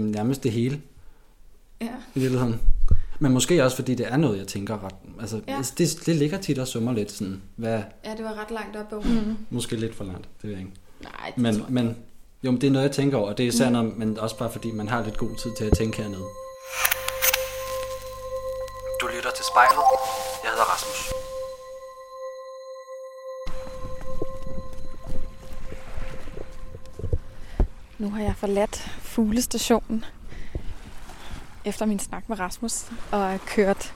Nærmest 0.00 0.42
det 0.42 0.52
hele. 0.52 0.80
Ja. 1.80 1.90
I 2.14 2.20
virkeligheden. 2.20 2.60
Men 3.18 3.32
måske 3.32 3.64
også, 3.64 3.76
fordi 3.76 3.94
det 3.94 4.06
er 4.12 4.16
noget, 4.16 4.38
jeg 4.38 4.46
tænker 4.46 4.84
ret... 4.84 4.94
Altså, 5.20 5.40
ja. 5.48 5.62
det, 5.78 6.02
det 6.06 6.16
ligger 6.16 6.38
tit 6.38 6.58
og 6.58 6.68
summer 6.68 6.92
lidt 6.92 7.12
sådan... 7.12 7.42
Hvad, 7.56 7.82
ja, 8.04 8.10
det 8.16 8.24
var 8.24 8.40
ret 8.42 8.50
langt 8.50 8.76
op. 8.76 9.04
Mm. 9.04 9.36
Måske 9.50 9.76
lidt 9.76 9.94
for 9.94 10.04
langt, 10.04 10.28
det 10.42 10.50
ved 10.50 10.50
jeg 10.50 10.58
ikke. 10.58 10.72
Nej, 11.02 11.32
det 11.34 11.42
men, 11.42 11.64
men, 11.68 11.96
jo, 12.42 12.50
men 12.50 12.60
det 12.60 12.66
er 12.66 12.70
noget, 12.70 12.86
jeg 12.86 12.94
tænker 12.94 13.18
over, 13.18 13.28
og 13.28 13.38
det 13.38 13.44
er 13.44 13.48
især, 13.48 13.82
mm. 13.82 13.94
men 13.96 14.18
også 14.18 14.38
bare 14.38 14.52
fordi, 14.52 14.70
man 14.70 14.88
har 14.88 15.04
lidt 15.04 15.16
god 15.16 15.36
tid 15.36 15.50
til 15.58 15.64
at 15.64 15.72
tænke 15.76 16.02
hernede. 16.02 16.24
Du 19.00 19.06
lytter 19.16 19.30
til 19.36 19.44
spejlet. 19.52 19.84
Jeg 20.44 20.50
hedder 20.50 20.64
Rasmus. 20.72 21.13
Nu 28.04 28.10
har 28.10 28.22
jeg 28.22 28.36
forladt 28.36 28.76
fuglestationen 29.02 30.04
efter 31.64 31.86
min 31.86 31.98
snak 31.98 32.28
med 32.28 32.40
Rasmus, 32.40 32.86
og 33.12 33.20
jeg 33.20 33.30
har 33.30 33.40
kørt, 33.46 33.94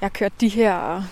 jeg 0.00 0.06
har 0.06 0.08
kørt 0.08 0.40
de 0.40 0.48
her 0.48 1.02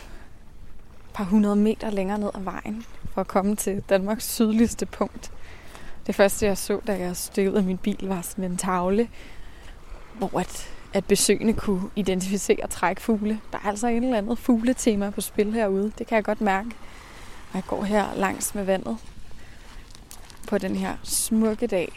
par 1.14 1.24
hundrede 1.24 1.56
meter 1.56 1.90
længere 1.90 2.18
ned 2.18 2.30
ad 2.34 2.40
vejen 2.40 2.84
for 3.14 3.20
at 3.20 3.28
komme 3.28 3.56
til 3.56 3.82
Danmarks 3.88 4.34
sydligste 4.34 4.86
punkt. 4.86 5.32
Det 6.06 6.14
første, 6.14 6.46
jeg 6.46 6.58
så, 6.58 6.80
da 6.86 6.98
jeg 6.98 7.16
steg 7.16 7.50
ud 7.50 7.54
af 7.54 7.62
min 7.62 7.78
bil, 7.78 8.06
var 8.08 8.22
sådan 8.22 8.44
en 8.44 8.56
tavle, 8.56 9.08
hvor 10.14 10.38
at, 10.38 10.70
at 10.92 11.04
besøgende 11.04 11.52
kunne 11.52 11.90
identificere 11.96 12.66
trækfugle. 12.68 13.40
Der 13.52 13.58
er 13.58 13.68
altså 13.68 13.88
et 13.88 13.96
eller 13.96 14.18
andet 14.18 14.38
fugletema 14.38 15.10
på 15.10 15.20
spil 15.20 15.52
herude. 15.52 15.92
Det 15.98 16.06
kan 16.06 16.16
jeg 16.16 16.24
godt 16.24 16.40
mærke. 16.40 16.70
Og 17.50 17.54
jeg 17.54 17.64
går 17.66 17.84
her 17.84 18.14
langs 18.14 18.54
med 18.54 18.64
vandet 18.64 18.96
på 20.48 20.58
den 20.58 20.76
her 20.76 20.96
smukke 21.02 21.66
dag. 21.66 21.92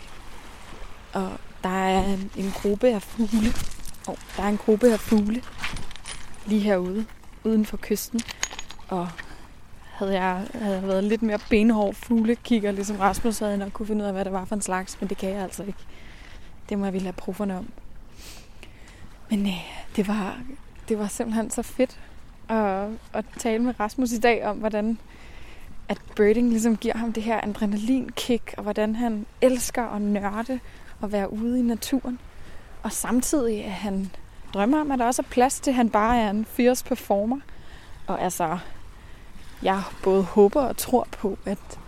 Og 1.15 1.32
der 1.63 1.69
er 1.69 2.04
en, 2.04 2.32
en 2.36 2.51
gruppe 2.51 2.88
af 2.88 3.01
fugle. 3.01 3.54
Oh, 4.08 4.15
der 4.38 4.43
er 4.43 4.47
en 4.47 4.58
gruppe 4.58 4.93
af 4.93 4.99
fugle 4.99 5.41
lige 6.45 6.62
herude, 6.62 7.06
uden 7.43 7.65
for 7.65 7.78
kysten. 7.82 8.21
Og 8.88 9.08
havde 9.82 10.13
jeg, 10.13 10.47
havde 10.54 10.75
jeg 10.75 10.88
været 10.88 11.04
lidt 11.04 11.21
mere 11.21 11.39
benhård 11.49 11.93
fuglekigger, 11.93 12.71
ligesom 12.71 12.97
Rasmus, 12.97 13.39
havde 13.39 13.63
og 13.63 13.73
kunne 13.73 13.88
finde 13.88 14.01
ud 14.01 14.08
af, 14.08 14.13
hvad 14.13 14.25
det 14.25 14.34
var 14.34 14.45
for 14.45 14.56
en 14.56 14.62
slags, 14.62 15.01
men 15.01 15.10
det 15.10 15.17
kan 15.17 15.30
jeg 15.30 15.43
altså 15.43 15.63
ikke. 15.63 15.80
Det 16.69 16.80
må 16.80 16.86
jeg 16.86 16.93
ville 16.93 17.06
have 17.06 17.13
profferne 17.13 17.58
om. 17.58 17.67
Men 19.30 19.47
øh, 19.47 19.54
det, 19.95 20.08
var, 20.08 20.39
det 20.89 20.99
var 20.99 21.08
simpelthen 21.08 21.49
så 21.49 21.62
fedt 21.62 21.99
at, 22.49 22.88
at 23.13 23.25
tale 23.38 23.63
med 23.63 23.80
Rasmus 23.80 24.12
i 24.12 24.19
dag 24.19 24.45
om, 24.45 24.58
hvordan 24.58 24.97
at 25.89 26.01
birding 26.15 26.49
ligesom 26.49 26.78
giver 26.78 26.97
ham 26.97 27.13
det 27.13 27.23
her 27.23 27.41
adrenalinkick, 27.43 28.54
og 28.58 28.63
hvordan 28.63 28.95
han 28.95 29.25
elsker 29.41 29.84
at 29.84 30.01
nørde 30.01 30.60
at 31.03 31.12
være 31.12 31.34
ude 31.34 31.60
i 31.60 31.62
naturen. 31.62 32.19
Og 32.84 32.91
samtidig 32.91 33.65
at 33.65 33.71
han 33.71 34.12
drømmer 34.53 34.81
om, 34.81 34.91
at 34.91 34.99
der 34.99 35.05
også 35.05 35.21
er 35.21 35.29
plads 35.29 35.60
til, 35.60 35.71
at 35.71 35.75
han 35.75 35.89
bare 35.89 36.19
er 36.19 36.29
en 36.29 36.45
fierce 36.45 36.86
performer. 36.86 37.39
Og 38.08 38.21
altså, 38.21 38.58
jeg 39.62 39.84
både 40.03 40.23
håber 40.23 40.62
og 40.62 40.77
tror 40.77 41.08
på, 41.12 41.38
at 41.45 41.79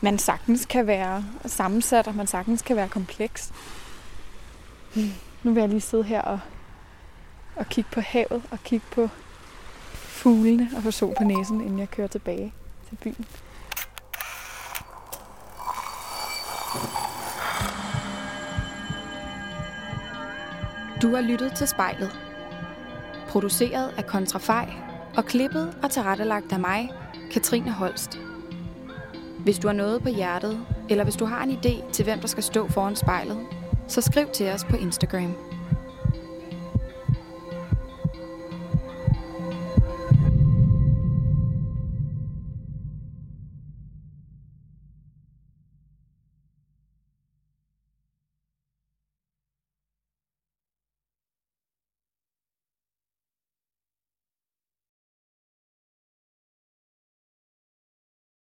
man 0.00 0.18
sagtens 0.18 0.66
kan 0.66 0.86
være 0.86 1.24
sammensat, 1.46 2.08
og 2.08 2.14
man 2.14 2.26
sagtens 2.26 2.62
kan 2.62 2.76
være 2.76 2.88
kompleks. 2.88 3.52
Nu 5.42 5.52
vil 5.52 5.60
jeg 5.60 5.68
lige 5.68 5.80
sidde 5.80 6.04
her 6.04 6.22
og, 6.22 6.40
og 7.56 7.66
kigge 7.66 7.90
på 7.92 8.00
havet, 8.00 8.42
og 8.50 8.58
kigge 8.64 8.86
på 8.90 9.08
fuglene 9.94 10.70
og 10.76 10.82
få 10.82 10.90
sol 10.90 11.14
på 11.18 11.24
næsen, 11.24 11.60
inden 11.60 11.78
jeg 11.78 11.90
kører 11.90 12.08
tilbage 12.08 12.52
til 12.88 12.96
byen. 12.96 13.26
Du 21.04 21.14
har 21.14 21.20
lyttet 21.20 21.52
til 21.52 21.68
spejlet. 21.68 22.18
Produceret 23.28 23.94
af 23.96 24.06
Kontrafej 24.06 24.72
Og 25.16 25.24
klippet 25.24 25.76
og 25.82 25.90
tilrettelagt 25.90 26.52
af 26.52 26.60
mig, 26.60 26.90
Katrine 27.32 27.70
Holst. 27.70 28.18
Hvis 29.38 29.58
du 29.58 29.68
har 29.68 29.74
noget 29.74 30.02
på 30.02 30.08
hjertet, 30.08 30.60
eller 30.90 31.04
hvis 31.04 31.16
du 31.16 31.24
har 31.24 31.42
en 31.42 31.50
idé 31.50 31.90
til, 31.92 32.04
hvem 32.04 32.20
der 32.20 32.28
skal 32.28 32.42
stå 32.42 32.68
foran 32.68 32.96
spejlet, 32.96 33.38
så 33.88 34.00
skriv 34.00 34.26
til 34.28 34.50
os 34.50 34.64
på 34.64 34.76
Instagram. 34.76 35.53